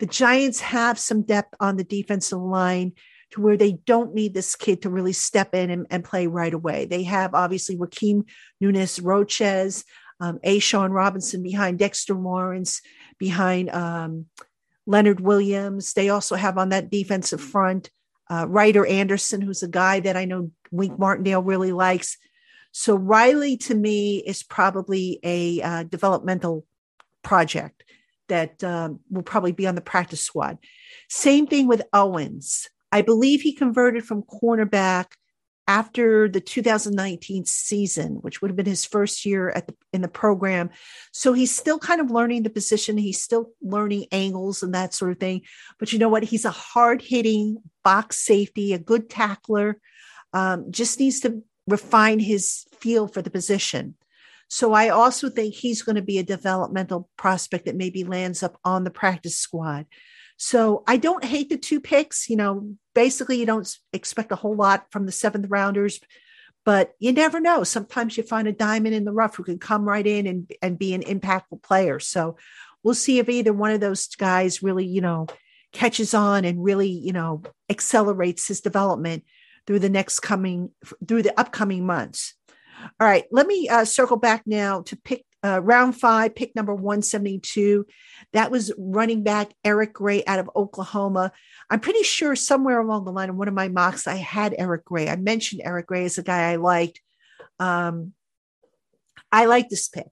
The 0.00 0.06
Giants 0.06 0.60
have 0.60 0.98
some 0.98 1.22
depth 1.22 1.54
on 1.60 1.76
the 1.76 1.84
defensive 1.84 2.40
line. 2.40 2.92
to 3.32 3.40
where 3.40 3.56
they 3.56 3.72
don't 3.72 4.14
need 4.14 4.34
this 4.34 4.56
kid 4.56 4.82
to 4.82 4.90
really 4.90 5.12
step 5.12 5.54
in 5.54 5.70
and, 5.70 5.86
and 5.90 6.04
play 6.04 6.26
right 6.26 6.52
away. 6.52 6.86
They 6.86 7.04
have 7.04 7.34
obviously 7.34 7.76
Joaquin 7.76 8.24
Nunes 8.60 9.00
Roches, 9.00 9.84
um, 10.20 10.38
A'Shawn 10.44 10.90
Robinson 10.90 11.42
behind 11.42 11.78
Dexter 11.78 12.14
Lawrence, 12.14 12.82
behind 13.18 13.70
um, 13.70 14.26
Leonard 14.86 15.20
Williams. 15.20 15.92
They 15.92 16.08
also 16.08 16.34
have 16.34 16.58
on 16.58 16.70
that 16.70 16.90
defensive 16.90 17.40
front 17.40 17.90
uh, 18.30 18.46
Ryder 18.48 18.86
Anderson, 18.86 19.40
who's 19.40 19.62
a 19.62 19.68
guy 19.68 20.00
that 20.00 20.16
I 20.16 20.24
know 20.24 20.50
Wink 20.70 20.98
Martindale 20.98 21.42
really 21.42 21.72
likes. 21.72 22.16
So 22.72 22.94
Riley 22.94 23.56
to 23.58 23.74
me 23.74 24.18
is 24.18 24.42
probably 24.42 25.18
a 25.24 25.60
uh, 25.60 25.82
developmental 25.82 26.64
project 27.22 27.84
that 28.28 28.62
um, 28.62 29.00
will 29.10 29.22
probably 29.22 29.52
be 29.52 29.66
on 29.66 29.74
the 29.74 29.80
practice 29.80 30.22
squad. 30.22 30.58
Same 31.08 31.48
thing 31.48 31.66
with 31.66 31.82
Owens. 31.92 32.68
I 32.92 33.02
believe 33.02 33.42
he 33.42 33.52
converted 33.52 34.04
from 34.04 34.22
cornerback 34.22 35.06
after 35.66 36.28
the 36.28 36.40
2019 36.40 37.44
season, 37.44 38.14
which 38.22 38.40
would 38.40 38.50
have 38.50 38.56
been 38.56 38.66
his 38.66 38.84
first 38.84 39.24
year 39.24 39.50
at 39.50 39.68
the, 39.68 39.74
in 39.92 40.00
the 40.00 40.08
program. 40.08 40.70
So 41.12 41.32
he's 41.32 41.54
still 41.54 41.78
kind 41.78 42.00
of 42.00 42.10
learning 42.10 42.42
the 42.42 42.50
position. 42.50 42.98
He's 42.98 43.22
still 43.22 43.50
learning 43.62 44.06
angles 44.10 44.62
and 44.62 44.74
that 44.74 44.94
sort 44.94 45.12
of 45.12 45.18
thing. 45.18 45.42
But 45.78 45.92
you 45.92 45.98
know 45.98 46.08
what? 46.08 46.24
He's 46.24 46.44
a 46.44 46.50
hard 46.50 47.02
hitting 47.02 47.58
box 47.82 48.16
safety, 48.16 48.72
a 48.72 48.78
good 48.78 49.10
tackler. 49.10 49.80
Um, 50.32 50.70
just 50.70 51.00
needs 51.00 51.20
to 51.20 51.42
refine 51.66 52.20
his 52.20 52.64
feel 52.78 53.08
for 53.08 53.22
the 53.22 53.30
position. 53.30 53.96
So 54.48 54.72
I 54.72 54.88
also 54.88 55.30
think 55.30 55.54
he's 55.54 55.82
going 55.82 55.96
to 55.96 56.02
be 56.02 56.18
a 56.18 56.24
developmental 56.24 57.08
prospect 57.16 57.66
that 57.66 57.76
maybe 57.76 58.02
lands 58.02 58.42
up 58.42 58.58
on 58.64 58.82
the 58.82 58.90
practice 58.90 59.36
squad. 59.36 59.86
So 60.36 60.82
I 60.88 60.96
don't 60.96 61.24
hate 61.24 61.50
the 61.50 61.56
two 61.56 61.80
picks. 61.80 62.28
You 62.28 62.36
know, 62.36 62.74
basically, 62.94 63.38
you 63.38 63.46
don't 63.46 63.72
expect 63.92 64.32
a 64.32 64.36
whole 64.36 64.56
lot 64.56 64.86
from 64.90 65.06
the 65.06 65.12
seventh 65.12 65.46
rounders, 65.48 66.00
but 66.64 66.94
you 66.98 67.12
never 67.12 67.40
know. 67.40 67.62
Sometimes 67.62 68.16
you 68.16 68.24
find 68.24 68.48
a 68.48 68.52
diamond 68.52 68.94
in 68.94 69.04
the 69.04 69.12
rough 69.12 69.36
who 69.36 69.44
can 69.44 69.58
come 69.58 69.84
right 69.84 70.06
in 70.06 70.26
and, 70.26 70.50
and 70.62 70.78
be 70.78 70.94
an 70.94 71.02
impactful 71.02 71.62
player. 71.62 72.00
So 72.00 72.36
we'll 72.82 72.94
see 72.94 73.18
if 73.18 73.28
either 73.28 73.52
one 73.52 73.70
of 73.70 73.80
those 73.80 74.06
guys 74.08 74.62
really, 74.62 74.86
you 74.86 75.00
know, 75.00 75.26
catches 75.72 76.14
on 76.14 76.44
and 76.44 76.62
really, 76.62 76.88
you 76.88 77.12
know, 77.12 77.42
accelerates 77.68 78.48
his 78.48 78.60
development 78.60 79.24
through 79.66 79.78
the 79.78 79.90
next 79.90 80.20
coming, 80.20 80.70
through 81.06 81.22
the 81.22 81.38
upcoming 81.38 81.86
months. 81.86 82.34
All 82.98 83.06
right, 83.06 83.24
let 83.30 83.46
me 83.46 83.68
uh, 83.68 83.84
circle 83.84 84.16
back 84.16 84.42
now 84.46 84.82
to 84.82 84.96
pick 84.96 85.24
uh, 85.42 85.60
round 85.62 85.98
five, 85.98 86.34
pick 86.34 86.54
number 86.54 86.74
172. 86.74 87.86
That 88.32 88.50
was 88.50 88.72
running 88.76 89.22
back 89.22 89.52
Eric 89.64 89.94
Gray 89.94 90.22
out 90.26 90.38
of 90.38 90.50
Oklahoma. 90.54 91.32
I'm 91.68 91.80
pretty 91.80 92.02
sure 92.02 92.36
somewhere 92.36 92.80
along 92.80 93.04
the 93.04 93.12
line 93.12 93.28
in 93.28 93.36
one 93.36 93.48
of 93.48 93.54
my 93.54 93.68
mocks, 93.68 94.06
I 94.06 94.16
had 94.16 94.54
Eric 94.58 94.84
Gray. 94.84 95.08
I 95.08 95.16
mentioned 95.16 95.62
Eric 95.64 95.86
Gray 95.86 96.04
as 96.04 96.18
a 96.18 96.22
guy 96.22 96.50
I 96.50 96.56
liked. 96.56 97.00
Um, 97.58 98.12
I 99.32 99.46
like 99.46 99.68
this 99.68 99.88
pick. 99.88 100.08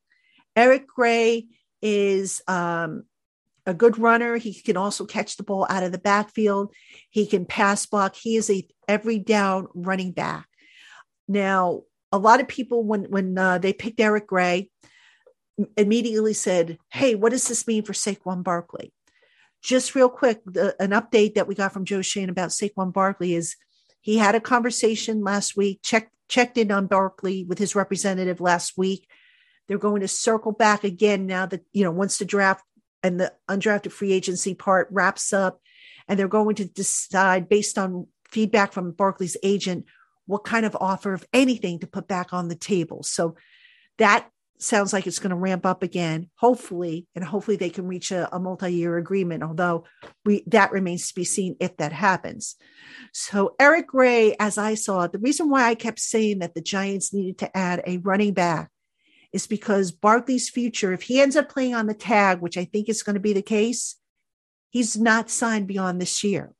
Eric 0.56 0.86
Gray 0.86 1.46
is 1.82 2.42
um, 2.48 3.04
a 3.68 3.74
good 3.74 3.98
runner. 3.98 4.38
He 4.38 4.54
can 4.54 4.78
also 4.78 5.04
catch 5.04 5.36
the 5.36 5.42
ball 5.42 5.66
out 5.68 5.82
of 5.82 5.92
the 5.92 5.98
backfield. 5.98 6.72
He 7.10 7.26
can 7.26 7.44
pass 7.44 7.84
block. 7.84 8.16
He 8.16 8.36
is 8.36 8.48
a 8.48 8.66
every 8.88 9.18
down 9.18 9.68
running 9.74 10.12
back. 10.12 10.48
Now, 11.28 11.82
a 12.10 12.18
lot 12.18 12.40
of 12.40 12.48
people 12.48 12.82
when 12.82 13.04
when 13.04 13.36
uh, 13.36 13.58
they 13.58 13.74
picked 13.74 14.00
Eric 14.00 14.26
Gray 14.26 14.70
immediately 15.76 16.32
said, 16.32 16.78
"Hey, 16.90 17.14
what 17.14 17.30
does 17.30 17.46
this 17.46 17.66
mean 17.66 17.84
for 17.84 17.92
Saquon 17.92 18.42
Barkley?" 18.42 18.94
Just 19.62 19.94
real 19.94 20.08
quick, 20.08 20.40
the, 20.46 20.74
an 20.80 20.90
update 20.90 21.34
that 21.34 21.46
we 21.46 21.54
got 21.54 21.74
from 21.74 21.84
Joe 21.84 22.00
Schoen 22.00 22.30
about 22.30 22.50
Saquon 22.50 22.90
Barkley 22.90 23.34
is 23.34 23.54
he 24.00 24.16
had 24.16 24.34
a 24.34 24.40
conversation 24.40 25.22
last 25.22 25.58
week, 25.58 25.80
checked 25.82 26.14
checked 26.28 26.56
in 26.56 26.72
on 26.72 26.86
Barkley 26.86 27.44
with 27.44 27.58
his 27.58 27.74
representative 27.74 28.40
last 28.40 28.78
week. 28.78 29.06
They're 29.66 29.76
going 29.76 30.00
to 30.00 30.08
circle 30.08 30.52
back 30.52 30.84
again 30.84 31.26
now 31.26 31.44
that 31.44 31.66
you 31.74 31.84
know 31.84 31.90
once 31.90 32.16
the 32.16 32.24
draft 32.24 32.64
and 33.02 33.20
the 33.20 33.32
undrafted 33.48 33.92
free 33.92 34.12
agency 34.12 34.54
part 34.54 34.88
wraps 34.90 35.32
up, 35.32 35.60
and 36.06 36.18
they're 36.18 36.28
going 36.28 36.56
to 36.56 36.64
decide 36.64 37.48
based 37.48 37.78
on 37.78 38.06
feedback 38.28 38.72
from 38.72 38.92
Barkley's 38.92 39.36
agent 39.42 39.86
what 40.26 40.44
kind 40.44 40.66
of 40.66 40.76
offer, 40.78 41.14
if 41.14 41.24
anything, 41.32 41.78
to 41.78 41.86
put 41.86 42.06
back 42.06 42.32
on 42.32 42.48
the 42.48 42.54
table. 42.54 43.02
So 43.02 43.36
that 43.96 44.28
sounds 44.58 44.92
like 44.92 45.06
it's 45.06 45.20
going 45.20 45.30
to 45.30 45.36
ramp 45.36 45.64
up 45.64 45.82
again, 45.82 46.28
hopefully, 46.36 47.06
and 47.14 47.24
hopefully 47.24 47.56
they 47.56 47.70
can 47.70 47.86
reach 47.86 48.10
a, 48.10 48.34
a 48.34 48.38
multi-year 48.38 48.98
agreement. 48.98 49.42
Although 49.42 49.84
we 50.24 50.42
that 50.48 50.72
remains 50.72 51.08
to 51.08 51.14
be 51.14 51.24
seen 51.24 51.56
if 51.60 51.76
that 51.78 51.92
happens. 51.92 52.56
So 53.12 53.54
Eric 53.58 53.86
Gray, 53.86 54.34
as 54.38 54.58
I 54.58 54.74
saw 54.74 55.02
it, 55.02 55.12
the 55.12 55.18
reason 55.18 55.48
why 55.48 55.64
I 55.64 55.74
kept 55.74 56.00
saying 56.00 56.40
that 56.40 56.54
the 56.54 56.60
Giants 56.60 57.14
needed 57.14 57.38
to 57.38 57.56
add 57.56 57.82
a 57.86 57.98
running 57.98 58.34
back 58.34 58.70
is 59.32 59.46
because 59.46 59.92
Barkley's 59.92 60.48
future, 60.48 60.92
if 60.92 61.02
he 61.02 61.20
ends 61.20 61.36
up 61.36 61.48
playing 61.48 61.74
on 61.74 61.86
the 61.86 61.94
tag, 61.94 62.40
which 62.40 62.56
I 62.56 62.64
think 62.64 62.88
is 62.88 63.02
going 63.02 63.14
to 63.14 63.20
be 63.20 63.32
the 63.32 63.42
case, 63.42 63.96
he's 64.70 64.96
not 64.96 65.30
signed 65.30 65.66
beyond 65.66 66.00
this 66.00 66.24
year. 66.24 66.52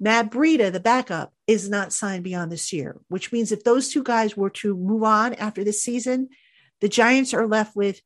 Matt 0.00 0.30
Breida, 0.30 0.72
the 0.72 0.80
backup, 0.80 1.32
is 1.46 1.68
not 1.68 1.92
signed 1.92 2.24
beyond 2.24 2.50
this 2.50 2.72
year, 2.72 3.00
which 3.08 3.30
means 3.30 3.52
if 3.52 3.62
those 3.62 3.90
two 3.90 4.02
guys 4.02 4.36
were 4.36 4.50
to 4.50 4.76
move 4.76 5.04
on 5.04 5.34
after 5.34 5.62
this 5.62 5.82
season, 5.82 6.28
the 6.80 6.88
Giants 6.88 7.32
are 7.32 7.46
left 7.46 7.76
with 7.76 8.00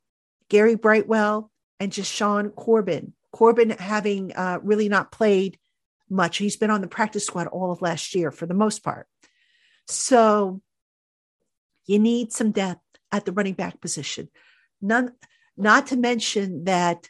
Gary 0.51 0.75
Brightwell 0.75 1.51
and 1.81 1.91
Jashaun 1.91 2.55
Corbin. 2.55 3.15
Corbin 3.33 3.71
having 3.71 4.35
uh, 4.35 4.59
really 4.63 4.91
not 4.91 5.11
played 5.11 5.59
much. 6.11 6.37
He's 6.37 6.57
been 6.57 6.71
on 6.71 6.83
the 6.83 6.87
practice 6.87 7.27
squad 7.27 7.47
all 7.47 7.73
of 7.73 7.83
last 7.83 8.15
year 8.15 8.31
for 8.31 8.47
the 8.47 8.55
most 8.55 8.85
part. 8.85 9.07
So 9.87 10.61
you 11.87 11.99
need 11.99 12.33
some 12.33 12.51
depth 12.51 12.81
at 13.17 13.25
the 13.25 13.33
running 13.33 13.55
back 13.55 13.81
position. 13.81 14.29
None, 14.81 15.13
not 15.57 15.89
to 15.89 15.97
mention 15.97 16.65
that 16.65 17.09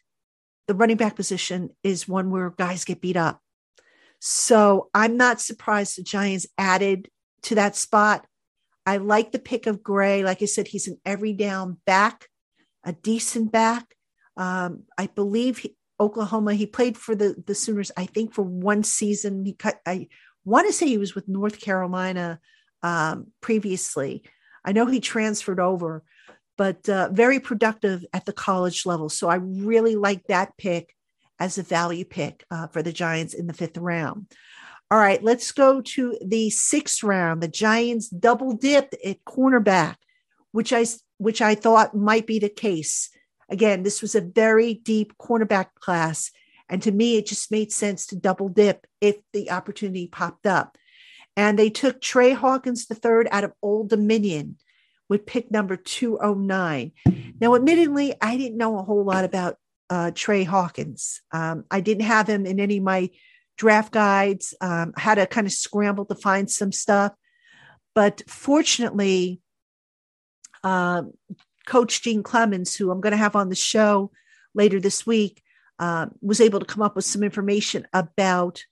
the 0.69 0.75
running 0.75 0.97
back 0.97 1.16
position 1.16 1.71
is 1.83 2.09
one 2.09 2.31
where 2.31 2.51
guys 2.51 2.85
get 2.85 3.01
beat 3.01 3.16
up. 3.16 3.40
So 4.21 4.88
I'm 4.95 5.16
not 5.16 5.40
surprised 5.40 5.99
the 5.99 6.03
Giants 6.03 6.47
added 6.57 7.09
to 7.42 7.57
that 7.57 7.77
spot. 7.77 8.27
I 8.87 8.99
like 8.99 9.33
the 9.33 9.38
pick 9.38 9.66
of 9.66 9.83
Gray. 9.83 10.23
Like 10.23 10.42
I 10.42 10.47
said, 10.47 10.69
he's 10.69 10.88
an 10.88 10.99
every 11.05 11.33
down 11.33 11.79
back, 11.87 12.29
a 12.85 12.92
decent 12.92 13.53
back. 13.53 13.95
Um, 14.37 14.85
I 14.97 15.09
believe 15.09 15.59
he, 15.59 15.77
Oklahoma, 15.99 16.55
he 16.55 16.66
played 16.66 16.97
for 16.97 17.14
the, 17.14 17.42
the 17.47 17.55
Sooners, 17.55 17.90
I 17.97 18.07
think, 18.07 18.33
for 18.33 18.42
one 18.42 18.83
season. 18.85 19.45
He 19.45 19.55
cut, 19.55 19.81
I 19.87 20.09
want 20.45 20.66
to 20.66 20.73
say 20.73 20.87
he 20.87 20.99
was 20.99 21.14
with 21.14 21.29
North 21.29 21.61
Carolina 21.61 22.40
um, 22.83 23.29
previously. 23.40 24.23
I 24.66 24.72
know 24.72 24.87
he 24.87 25.00
transferred 25.00 25.61
over, 25.61 26.02
but 26.59 26.88
uh, 26.88 27.09
very 27.12 27.38
productive 27.40 28.05
at 28.12 28.26
the 28.26 28.33
college 28.33 28.85
level. 28.85 29.09
So 29.09 29.29
I 29.29 29.37
really 29.37 29.94
like 29.94 30.26
that 30.26 30.57
pick 30.59 30.92
as 31.38 31.57
a 31.57 31.62
value 31.62 32.05
pick 32.05 32.44
uh, 32.50 32.66
for 32.66 32.83
the 32.83 32.92
Giants 32.92 33.33
in 33.33 33.46
the 33.46 33.52
fifth 33.52 33.79
round. 33.79 34.26
All 34.90 34.98
right, 34.98 35.22
let's 35.22 35.52
go 35.52 35.81
to 35.81 36.18
the 36.24 36.50
sixth 36.50 37.02
round. 37.02 37.42
The 37.42 37.48
Giants 37.48 38.09
double 38.09 38.52
dipped 38.52 38.96
at 39.05 39.24
cornerback, 39.24 39.96
which 40.52 40.72
I 40.72 40.87
which 41.18 41.40
I 41.40 41.55
thought 41.55 41.96
might 41.96 42.26
be 42.26 42.38
the 42.38 42.48
case. 42.48 43.11
Again, 43.48 43.83
this 43.83 44.02
was 44.02 44.14
a 44.14 44.20
very 44.20 44.74
deep 44.74 45.16
cornerback 45.18 45.68
class, 45.81 46.31
and 46.68 46.81
to 46.83 46.92
me, 46.92 47.16
it 47.16 47.26
just 47.26 47.50
made 47.50 47.72
sense 47.72 48.07
to 48.07 48.16
double 48.16 48.48
dip 48.48 48.87
if 49.00 49.16
the 49.33 49.50
opportunity 49.50 50.07
popped 50.07 50.46
up. 50.46 50.76
And 51.37 51.59
they 51.59 51.70
took 51.70 52.01
Trey 52.01 52.33
Hawkins 52.33 52.87
III 52.90 53.31
out 53.31 53.44
of 53.44 53.53
Old 53.62 53.90
Dominion 53.90 54.57
with 55.09 55.27
pick 55.27 55.51
number 55.51 55.77
209. 55.77 56.92
Now, 57.40 57.55
admittedly, 57.55 58.14
I 58.20 58.37
didn't 58.37 58.57
know 58.57 58.79
a 58.79 58.83
whole 58.83 59.05
lot 59.05 59.25
about 59.25 59.57
uh, 59.90 60.11
Trey 60.14 60.44
Hawkins. 60.44 61.20
Um, 61.33 61.64
I 61.70 61.81
didn't 61.81 62.05
have 62.05 62.29
him 62.29 62.46
in 62.46 62.59
any 62.59 62.79
of 62.79 62.83
my 62.83 63.11
draft 63.57 63.92
guides. 63.92 64.55
Um, 64.61 64.94
I 64.96 65.01
had 65.01 65.16
to 65.16 65.27
kind 65.27 65.46
of 65.46 65.53
scramble 65.53 66.05
to 66.07 66.14
find 66.14 66.51
some 66.51 66.72
stuff. 66.72 67.12
But 67.94 68.22
fortunately, 68.29 69.40
uh, 70.64 71.03
Coach 71.66 72.03
Gene 72.03 72.22
Clemens, 72.22 72.77
who 72.77 72.90
I'm 72.90 73.01
going 73.01 73.12
to 73.12 73.16
have 73.16 73.37
on 73.37 73.49
the 73.49 73.55
show 73.55 74.11
later 74.55 74.81
this 74.81 75.07
week, 75.07 75.42
uh, 75.79 76.07
was 76.20 76.40
able 76.40 76.61
to 76.61 76.66
come 76.66 76.83
up 76.83 76.96
with 76.96 77.05
some 77.05 77.22
information 77.22 77.87
about 77.92 78.64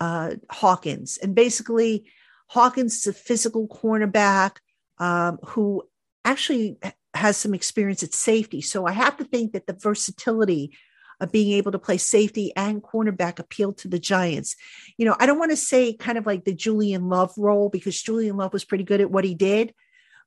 uh, 0.00 0.34
Hawkins. 0.50 1.18
And 1.22 1.34
basically, 1.34 2.04
Hawkins 2.48 2.96
is 2.98 3.06
a 3.06 3.12
physical 3.12 3.68
cornerback 3.68 4.56
um, 4.98 5.38
who 5.44 5.82
actually 6.24 6.78
has 7.14 7.36
some 7.36 7.54
experience 7.54 8.02
at 8.02 8.14
safety. 8.14 8.60
So 8.60 8.86
I 8.86 8.92
have 8.92 9.16
to 9.18 9.24
think 9.24 9.52
that 9.52 9.66
the 9.66 9.72
versatility 9.72 10.76
of 11.20 11.30
being 11.30 11.52
able 11.52 11.72
to 11.72 11.78
play 11.78 11.96
safety 11.96 12.52
and 12.56 12.82
cornerback 12.82 13.38
appealed 13.38 13.78
to 13.78 13.88
the 13.88 13.98
Giants. 13.98 14.56
You 14.96 15.06
know, 15.06 15.16
I 15.18 15.26
don't 15.26 15.38
want 15.38 15.52
to 15.52 15.56
say 15.56 15.94
kind 15.94 16.18
of 16.18 16.26
like 16.26 16.44
the 16.44 16.54
Julian 16.54 17.08
Love 17.08 17.32
role 17.36 17.68
because 17.68 18.02
Julian 18.02 18.36
Love 18.36 18.52
was 18.52 18.64
pretty 18.64 18.84
good 18.84 19.00
at 19.00 19.10
what 19.10 19.24
he 19.24 19.34
did, 19.34 19.74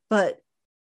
but 0.10 0.38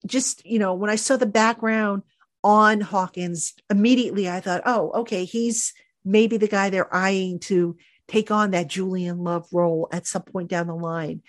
just, 0.05 0.45
you 0.45 0.59
know, 0.59 0.73
when 0.73 0.89
I 0.89 0.97
saw 0.97 1.15
the 1.15 1.25
background 1.25 2.03
on 2.43 2.81
Hawkins, 2.81 3.53
immediately 3.69 4.29
I 4.29 4.41
thought, 4.41 4.63
oh, 4.65 4.91
okay, 5.01 5.23
he's 5.23 5.73
maybe 6.03 6.35
the 6.35 6.49
guy 6.49 6.69
they're 6.69 6.93
eyeing 6.93 7.39
to 7.39 7.77
take 8.07 8.31
on 8.31 8.51
that 8.51 8.67
Julian 8.67 9.23
Love 9.23 9.47
role 9.51 9.87
at 9.91 10.07
some 10.07 10.23
point 10.23 10.49
down 10.49 10.67
the 10.67 10.75
line. 10.75 11.21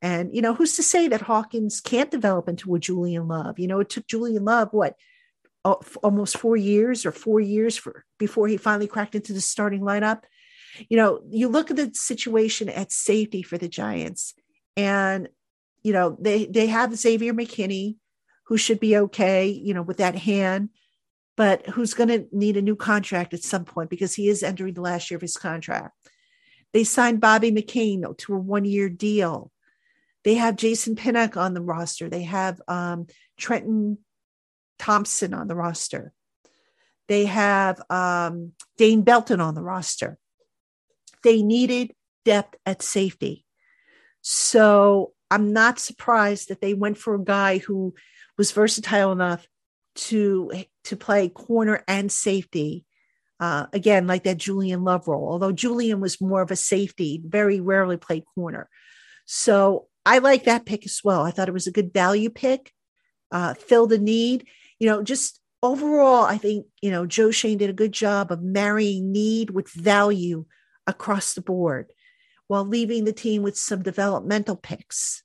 And, 0.00 0.34
you 0.34 0.42
know, 0.42 0.54
who's 0.54 0.76
to 0.76 0.82
say 0.82 1.08
that 1.08 1.22
Hawkins 1.22 1.80
can't 1.80 2.10
develop 2.10 2.48
into 2.48 2.74
a 2.74 2.80
Julian 2.80 3.28
Love? 3.28 3.58
You 3.58 3.68
know, 3.68 3.80
it 3.80 3.88
took 3.88 4.06
Julian 4.06 4.44
Love, 4.44 4.68
what, 4.72 4.96
almost 5.64 6.38
four 6.38 6.56
years 6.56 7.06
or 7.06 7.12
four 7.12 7.40
years 7.40 7.76
for 7.76 8.04
before 8.18 8.48
he 8.48 8.56
finally 8.56 8.88
cracked 8.88 9.14
into 9.14 9.32
the 9.32 9.40
starting 9.40 9.82
lineup. 9.82 10.22
You 10.88 10.96
know, 10.96 11.20
you 11.30 11.48
look 11.48 11.70
at 11.70 11.76
the 11.76 11.90
situation 11.94 12.68
at 12.68 12.90
safety 12.90 13.42
for 13.42 13.58
the 13.58 13.68
Giants, 13.68 14.34
and 14.76 15.28
you 15.82 15.92
know 15.92 16.16
they 16.20 16.46
they 16.46 16.66
have 16.66 16.96
Xavier 16.96 17.32
McKinney, 17.32 17.96
who 18.46 18.56
should 18.56 18.80
be 18.80 18.96
okay, 18.96 19.46
you 19.48 19.74
know, 19.74 19.82
with 19.82 19.98
that 19.98 20.16
hand, 20.16 20.70
but 21.36 21.66
who's 21.66 21.94
going 21.94 22.08
to 22.08 22.26
need 22.32 22.56
a 22.56 22.62
new 22.62 22.76
contract 22.76 23.34
at 23.34 23.42
some 23.42 23.64
point 23.64 23.90
because 23.90 24.14
he 24.14 24.28
is 24.28 24.42
entering 24.42 24.74
the 24.74 24.80
last 24.80 25.10
year 25.10 25.16
of 25.16 25.22
his 25.22 25.36
contract. 25.36 25.96
They 26.72 26.84
signed 26.84 27.20
Bobby 27.20 27.50
McCain 27.50 28.16
to 28.18 28.34
a 28.34 28.38
one 28.38 28.64
year 28.64 28.88
deal. 28.88 29.50
They 30.24 30.34
have 30.34 30.56
Jason 30.56 30.96
Pinnock 30.96 31.36
on 31.36 31.54
the 31.54 31.60
roster. 31.60 32.08
They 32.08 32.22
have 32.22 32.60
um, 32.68 33.06
Trenton 33.36 33.98
Thompson 34.78 35.34
on 35.34 35.48
the 35.48 35.56
roster. 35.56 36.12
They 37.08 37.24
have 37.26 37.82
um, 37.90 38.52
Dane 38.78 39.02
Belton 39.02 39.40
on 39.40 39.54
the 39.54 39.62
roster. 39.62 40.18
They 41.24 41.42
needed 41.42 41.92
depth 42.24 42.56
at 42.64 42.82
safety. 42.82 43.44
So 44.22 45.12
I'm 45.30 45.52
not 45.52 45.78
surprised 45.78 46.48
that 46.48 46.60
they 46.60 46.74
went 46.74 46.98
for 46.98 47.14
a 47.14 47.24
guy 47.24 47.58
who 47.58 47.94
was 48.38 48.52
versatile 48.52 49.12
enough 49.12 49.46
to 49.94 50.50
to 50.84 50.96
play 50.96 51.28
corner 51.28 51.84
and 51.86 52.10
safety. 52.10 52.84
Uh, 53.42 53.66
again, 53.72 54.06
like 54.06 54.22
that 54.22 54.38
Julian 54.38 54.84
Love 54.84 55.08
role, 55.08 55.28
although 55.28 55.50
Julian 55.50 55.98
was 55.98 56.20
more 56.20 56.42
of 56.42 56.52
a 56.52 56.56
safety, 56.56 57.20
very 57.26 57.58
rarely 57.58 57.96
played 57.96 58.22
corner. 58.36 58.68
So 59.24 59.88
I 60.06 60.18
like 60.18 60.44
that 60.44 60.64
pick 60.64 60.86
as 60.86 61.00
well. 61.02 61.22
I 61.22 61.32
thought 61.32 61.48
it 61.48 61.52
was 61.52 61.66
a 61.66 61.72
good 61.72 61.92
value 61.92 62.30
pick, 62.30 62.72
uh, 63.32 63.54
filled 63.54 63.92
a 63.92 63.98
need. 63.98 64.46
You 64.78 64.86
know, 64.86 65.02
just 65.02 65.40
overall, 65.60 66.22
I 66.22 66.38
think, 66.38 66.66
you 66.80 66.92
know, 66.92 67.04
Joe 67.04 67.32
Schoen 67.32 67.58
did 67.58 67.68
a 67.68 67.72
good 67.72 67.90
job 67.90 68.30
of 68.30 68.42
marrying 68.42 69.10
need 69.10 69.50
with 69.50 69.68
value 69.72 70.44
across 70.86 71.34
the 71.34 71.42
board 71.42 71.92
while 72.46 72.64
leaving 72.64 73.06
the 73.06 73.12
team 73.12 73.42
with 73.42 73.58
some 73.58 73.82
developmental 73.82 74.54
picks 74.54 75.24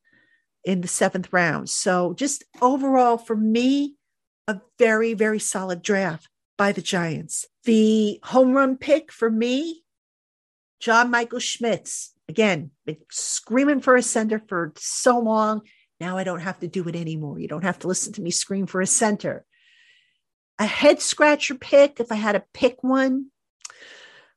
in 0.65 0.81
the 0.81 0.87
seventh 0.87 1.31
round. 1.31 1.69
So, 1.69 2.15
just 2.15 2.43
overall, 2.63 3.19
for 3.19 3.35
me, 3.35 3.93
a 4.47 4.59
very, 4.79 5.13
very 5.13 5.37
solid 5.37 5.83
draft 5.83 6.27
by 6.57 6.71
the 6.71 6.81
Giants. 6.81 7.45
The 7.67 8.21
home 8.23 8.53
run 8.53 8.77
pick 8.77 9.11
for 9.11 9.29
me, 9.29 9.83
John 10.79 11.11
Michael 11.11 11.39
Schmitz 11.39 12.13
again, 12.29 12.71
been 12.85 12.95
screaming 13.11 13.81
for 13.81 13.97
a 13.97 14.01
center 14.01 14.41
for 14.47 14.71
so 14.77 15.19
long. 15.19 15.63
Now 15.99 16.17
I 16.17 16.23
don't 16.23 16.39
have 16.39 16.59
to 16.59 16.67
do 16.69 16.87
it 16.87 16.95
anymore. 16.95 17.39
You 17.39 17.49
don't 17.49 17.65
have 17.65 17.79
to 17.79 17.89
listen 17.89 18.13
to 18.13 18.21
me 18.21 18.31
scream 18.31 18.67
for 18.67 18.79
a 18.79 18.87
center. 18.87 19.45
A 20.57 20.65
head 20.65 21.01
scratcher 21.01 21.55
pick, 21.55 21.99
if 21.99 22.09
I 22.09 22.15
had 22.15 22.33
to 22.33 22.43
pick 22.53 22.83
one, 22.85 23.31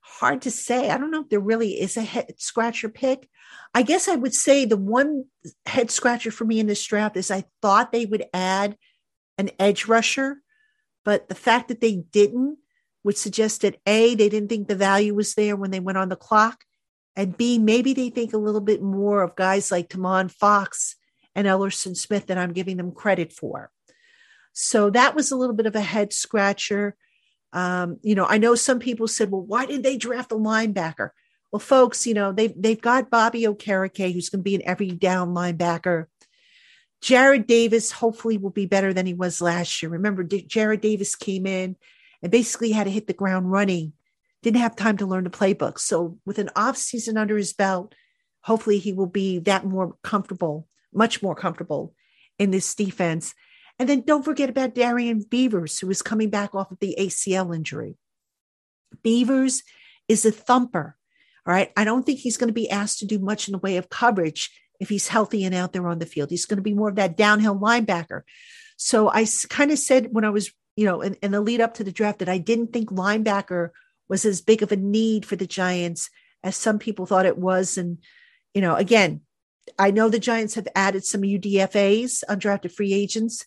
hard 0.01 0.43
to 0.43 0.51
say. 0.51 0.90
I 0.90 0.99
don't 0.99 1.12
know 1.12 1.23
if 1.23 1.29
there 1.29 1.38
really 1.38 1.81
is 1.81 1.97
a 1.97 2.03
head 2.03 2.35
scratcher 2.38 2.88
pick. 2.88 3.29
I 3.73 3.83
guess 3.83 4.09
I 4.09 4.16
would 4.16 4.35
say 4.35 4.64
the 4.64 4.77
one 4.77 5.27
head 5.66 5.93
scratcher 5.93 6.33
for 6.33 6.45
me 6.45 6.59
in 6.59 6.66
this 6.66 6.85
draft 6.85 7.16
is 7.16 7.31
I 7.31 7.45
thought 7.62 7.93
they 7.93 8.07
would 8.07 8.25
add 8.35 8.77
an 9.38 9.51
edge 9.61 9.87
rusher, 9.87 10.43
but 11.05 11.29
the 11.29 11.37
fact 11.37 11.69
that 11.69 11.81
they 11.81 11.95
didn't 11.95 12.59
would 13.05 13.17
suggest 13.17 13.63
that 13.63 13.81
A, 13.87 14.15
they 14.15 14.29
didn't 14.29 14.49
think 14.49 14.69
the 14.69 14.75
value 14.75 15.15
was 15.15 15.35
there 15.35 15.57
when 15.57 15.71
they 15.71 15.81
went 15.81 15.99
on 15.99 16.09
the 16.09 16.17
clock, 16.17 16.65
and 17.17 17.37
B, 17.37 17.59
maybe 17.59 17.93
they 17.93 18.11
think 18.11 18.33
a 18.33 18.39
little 18.39 18.61
bit 18.61 18.83
more 18.83 19.23
of 19.23 19.37
guys 19.37 19.71
like 19.71 19.89
Tomon 19.89 20.31
Fox 20.31 20.97
and 21.35 21.47
Ellerson 21.47 21.97
Smith 21.97 22.27
than 22.27 22.39
I'm 22.39 22.53
giving 22.53 22.77
them 22.77 22.93
credit 22.93 23.33
for. 23.33 23.71
So 24.53 24.91
that 24.91 25.15
was 25.15 25.31
a 25.31 25.37
little 25.37 25.55
bit 25.55 25.67
of 25.67 25.77
a 25.77 25.81
head 25.81 26.13
scratcher. 26.13 26.97
Um, 27.53 27.99
you 28.03 28.15
know, 28.15 28.27
I 28.27 28.39
know 28.39 28.55
some 28.55 28.79
people 28.79 29.09
said, 29.09 29.31
well, 29.31 29.43
why 29.43 29.67
didn't 29.67 29.83
they 29.83 29.97
draft 29.97 30.33
a 30.33 30.37
linebacker? 30.37 31.11
Well, 31.51 31.61
folks, 31.61 32.07
you 32.07 32.15
know, 32.15 32.33
they've, 32.33 32.55
they've 32.57 32.81
got 32.81 33.11
Bobby 33.11 33.43
Okereke, 33.43 34.13
who's 34.13 34.29
going 34.29 34.41
to 34.41 34.45
be 34.45 34.55
an 34.55 34.63
every 34.65 34.91
down 34.91 35.35
linebacker. 35.35 36.07
Jarrad 37.03 37.47
Davis 37.47 37.91
hopefully 37.91 38.39
will 38.39 38.51
be 38.51 38.67
better 38.67 38.93
than 38.93 39.07
he 39.07 39.15
was 39.15 39.41
last 39.41 39.83
year. 39.83 39.91
Remember, 39.91 40.23
D- 40.23 40.47
Jarrad 40.47 40.81
Davis 40.81 41.17
came 41.17 41.47
in 41.47 41.77
and 42.22 42.33
basically 42.33 42.72
had 42.72 42.85
to 42.85 42.90
hit 42.90 43.06
the 43.06 43.12
ground 43.12 43.50
running 43.50 43.92
didn't 44.42 44.61
have 44.61 44.76
time 44.76 44.96
to 44.98 45.06
learn 45.06 45.24
the 45.24 45.30
playbook. 45.30 45.78
So 45.78 46.18
with 46.24 46.38
an 46.38 46.50
off 46.56 46.76
season 46.76 47.16
under 47.16 47.37
his 47.37 47.52
belt, 47.52 47.94
hopefully 48.42 48.78
he 48.78 48.92
will 48.92 49.06
be 49.06 49.38
that 49.40 49.64
more 49.64 49.96
comfortable, 50.02 50.66
much 50.92 51.22
more 51.22 51.35
comfortable 51.35 51.94
in 52.38 52.50
this 52.50 52.74
defense. 52.74 53.35
And 53.78 53.88
then 53.88 54.02
don't 54.02 54.24
forget 54.24 54.50
about 54.50 54.74
Darrian 54.74 55.22
Beavers, 55.28 55.78
who 55.78 55.90
is 55.90 56.02
coming 56.02 56.30
back 56.30 56.54
off 56.54 56.70
of 56.70 56.78
the 56.80 56.96
ACL 56.98 57.54
injury. 57.54 57.96
Beavers 59.02 59.62
is 60.09 60.24
a 60.24 60.33
thumper. 60.33 60.96
All 61.46 61.54
right. 61.54 61.72
I 61.76 61.85
don't 61.85 62.04
think 62.04 62.18
he's 62.18 62.37
going 62.37 62.48
to 62.48 62.54
be 62.54 62.70
asked 62.70 62.98
to 63.00 63.06
do 63.06 63.18
much 63.18 63.48
in 63.48 63.52
the 63.52 63.59
way 63.59 63.76
of 63.76 63.88
coverage 63.88 64.50
if 64.78 64.88
he's 64.88 65.09
healthy 65.09 65.44
and 65.44 65.54
out 65.54 65.72
there 65.72 65.87
on 65.87 65.98
the 65.98 66.06
field. 66.06 66.30
He's 66.30 66.46
going 66.46 66.56
to 66.56 66.62
be 66.62 66.74
more 66.74 66.88
of 66.88 66.96
that 66.96 67.16
downhill 67.16 67.59
linebacker. 67.59 68.22
So 68.76 69.09
I 69.11 69.26
kind 69.48 69.70
of 69.70 69.78
said 69.78 70.09
when 70.11 70.24
I 70.24 70.30
was, 70.30 70.50
you 70.81 70.87
know, 70.87 71.03
in, 71.03 71.12
in 71.23 71.31
the 71.31 71.43
lead 71.43 71.61
up 71.61 71.75
to 71.75 71.85
the 71.85 71.93
draft 71.93 72.21
that 72.21 72.29
I 72.31 72.38
didn't 72.38 72.73
think 72.73 72.88
linebacker 72.88 73.69
was 74.09 74.25
as 74.25 74.40
big 74.40 74.62
of 74.62 74.73
a 74.73 74.77
need 74.77 75.27
for 75.27 75.37
the 75.37 75.47
Giants 75.47 76.09
as 76.43 76.57
some 76.57 76.79
people 76.79 77.05
thought 77.05 77.27
it 77.27 77.37
was. 77.37 77.77
And, 77.77 77.99
you 78.55 78.62
know, 78.62 78.77
again, 78.77 79.21
I 79.79 79.90
know 79.90 80.09
the 80.09 80.19
Giants 80.19 80.55
have 80.55 80.66
added 80.75 81.05
some 81.05 81.21
UDFAs, 81.21 82.25
undrafted 82.31 82.73
free 82.73 82.95
agents, 82.95 83.45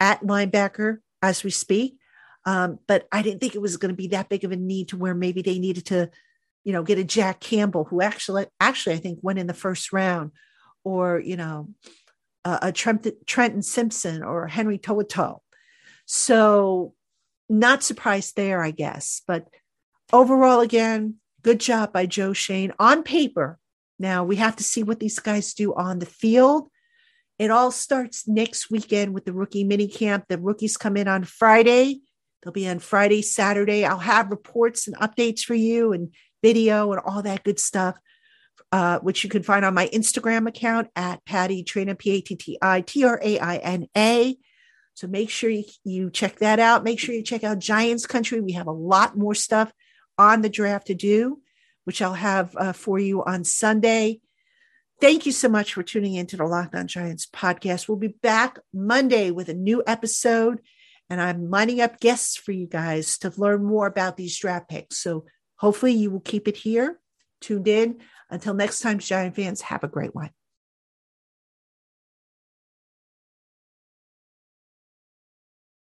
at 0.00 0.22
linebacker 0.22 0.98
as 1.22 1.44
we 1.44 1.50
speak. 1.52 1.96
Um, 2.44 2.80
but 2.88 3.06
I 3.12 3.22
didn't 3.22 3.38
think 3.38 3.54
it 3.54 3.62
was 3.62 3.76
going 3.76 3.92
to 3.92 3.96
be 3.96 4.08
that 4.08 4.28
big 4.28 4.42
of 4.42 4.50
a 4.50 4.56
need 4.56 4.88
to 4.88 4.96
where 4.96 5.14
maybe 5.14 5.42
they 5.42 5.60
needed 5.60 5.86
to, 5.86 6.10
you 6.64 6.72
know, 6.72 6.82
get 6.82 6.98
a 6.98 7.04
Jack 7.04 7.38
Campbell 7.38 7.84
who 7.84 8.00
actually, 8.00 8.46
actually, 8.58 8.96
I 8.96 8.98
think 8.98 9.20
went 9.22 9.38
in 9.38 9.46
the 9.46 9.54
first 9.54 9.92
round, 9.92 10.32
or 10.82 11.20
you 11.20 11.36
know, 11.36 11.68
uh, 12.44 12.58
a 12.62 12.72
Trent, 12.72 13.06
Trenton 13.26 13.62
Simpson 13.62 14.24
or 14.24 14.48
Henry 14.48 14.76
To'oTo'o. 14.76 15.38
So, 16.06 16.94
not 17.48 17.82
surprised 17.82 18.36
there, 18.36 18.62
I 18.62 18.70
guess. 18.70 19.22
But 19.26 19.48
overall, 20.12 20.60
again, 20.60 21.16
good 21.42 21.60
job 21.60 21.92
by 21.92 22.06
Joe 22.06 22.32
Schoen 22.32 22.72
on 22.78 23.02
paper. 23.02 23.58
Now 23.98 24.24
we 24.24 24.36
have 24.36 24.56
to 24.56 24.64
see 24.64 24.82
what 24.82 25.00
these 25.00 25.18
guys 25.18 25.54
do 25.54 25.72
on 25.74 25.98
the 25.98 26.06
field. 26.06 26.68
It 27.38 27.50
all 27.50 27.70
starts 27.70 28.28
next 28.28 28.70
weekend 28.70 29.12
with 29.12 29.24
the 29.24 29.32
rookie 29.32 29.64
mini 29.64 29.88
camp. 29.88 30.26
The 30.28 30.38
rookies 30.38 30.76
come 30.76 30.96
in 30.96 31.08
on 31.08 31.24
Friday. 31.24 32.00
They'll 32.42 32.52
be 32.52 32.68
on 32.68 32.78
Friday, 32.78 33.22
Saturday. 33.22 33.84
I'll 33.84 33.98
have 33.98 34.30
reports 34.30 34.86
and 34.86 34.96
updates 34.98 35.40
for 35.40 35.54
you 35.54 35.92
and 35.92 36.14
video 36.42 36.92
and 36.92 37.00
all 37.04 37.22
that 37.22 37.42
good 37.42 37.58
stuff, 37.58 37.96
uh, 38.70 38.98
which 39.00 39.24
you 39.24 39.30
can 39.30 39.42
find 39.42 39.64
on 39.64 39.74
my 39.74 39.88
Instagram 39.88 40.46
account 40.46 40.88
at 40.94 41.24
Patty 41.24 41.64
Traina, 41.64 41.98
P 41.98 42.10
A 42.10 42.20
T 42.20 42.36
T 42.36 42.58
I 42.60 42.82
T 42.82 43.04
R 43.04 43.18
A 43.22 43.38
I 43.38 43.56
N 43.56 43.88
A. 43.96 44.36
So 44.94 45.06
make 45.08 45.28
sure 45.28 45.50
you, 45.50 45.64
you 45.84 46.10
check 46.10 46.36
that 46.36 46.60
out. 46.60 46.84
Make 46.84 46.98
sure 46.98 47.14
you 47.14 47.22
check 47.22 47.44
out 47.44 47.58
Giants 47.58 48.06
Country. 48.06 48.40
We 48.40 48.52
have 48.52 48.68
a 48.68 48.72
lot 48.72 49.16
more 49.16 49.34
stuff 49.34 49.72
on 50.16 50.40
the 50.40 50.48
draft 50.48 50.86
to 50.86 50.94
do, 50.94 51.40
which 51.84 52.00
I'll 52.00 52.14
have 52.14 52.56
uh, 52.56 52.72
for 52.72 52.98
you 52.98 53.22
on 53.24 53.44
Sunday. 53.44 54.20
Thank 55.00 55.26
you 55.26 55.32
so 55.32 55.48
much 55.48 55.74
for 55.74 55.82
tuning 55.82 56.14
in 56.14 56.26
to 56.28 56.36
the 56.36 56.44
Locked 56.44 56.76
On 56.76 56.86
Giants 56.86 57.26
podcast. 57.26 57.88
We'll 57.88 57.98
be 57.98 58.14
back 58.22 58.58
Monday 58.72 59.32
with 59.32 59.48
a 59.48 59.54
new 59.54 59.82
episode, 59.86 60.60
and 61.10 61.20
I'm 61.20 61.50
lining 61.50 61.80
up 61.80 61.98
guests 61.98 62.36
for 62.36 62.52
you 62.52 62.68
guys 62.68 63.18
to 63.18 63.32
learn 63.36 63.64
more 63.64 63.88
about 63.88 64.16
these 64.16 64.38
draft 64.38 64.68
picks. 64.68 64.98
So 64.98 65.24
hopefully 65.56 65.92
you 65.92 66.12
will 66.12 66.20
keep 66.20 66.46
it 66.46 66.56
here, 66.56 67.00
tuned 67.40 67.66
in. 67.66 67.98
Until 68.30 68.54
next 68.54 68.80
time, 68.80 69.00
Giant 69.00 69.34
fans, 69.34 69.60
have 69.62 69.82
a 69.82 69.88
great 69.88 70.14
one. 70.14 70.30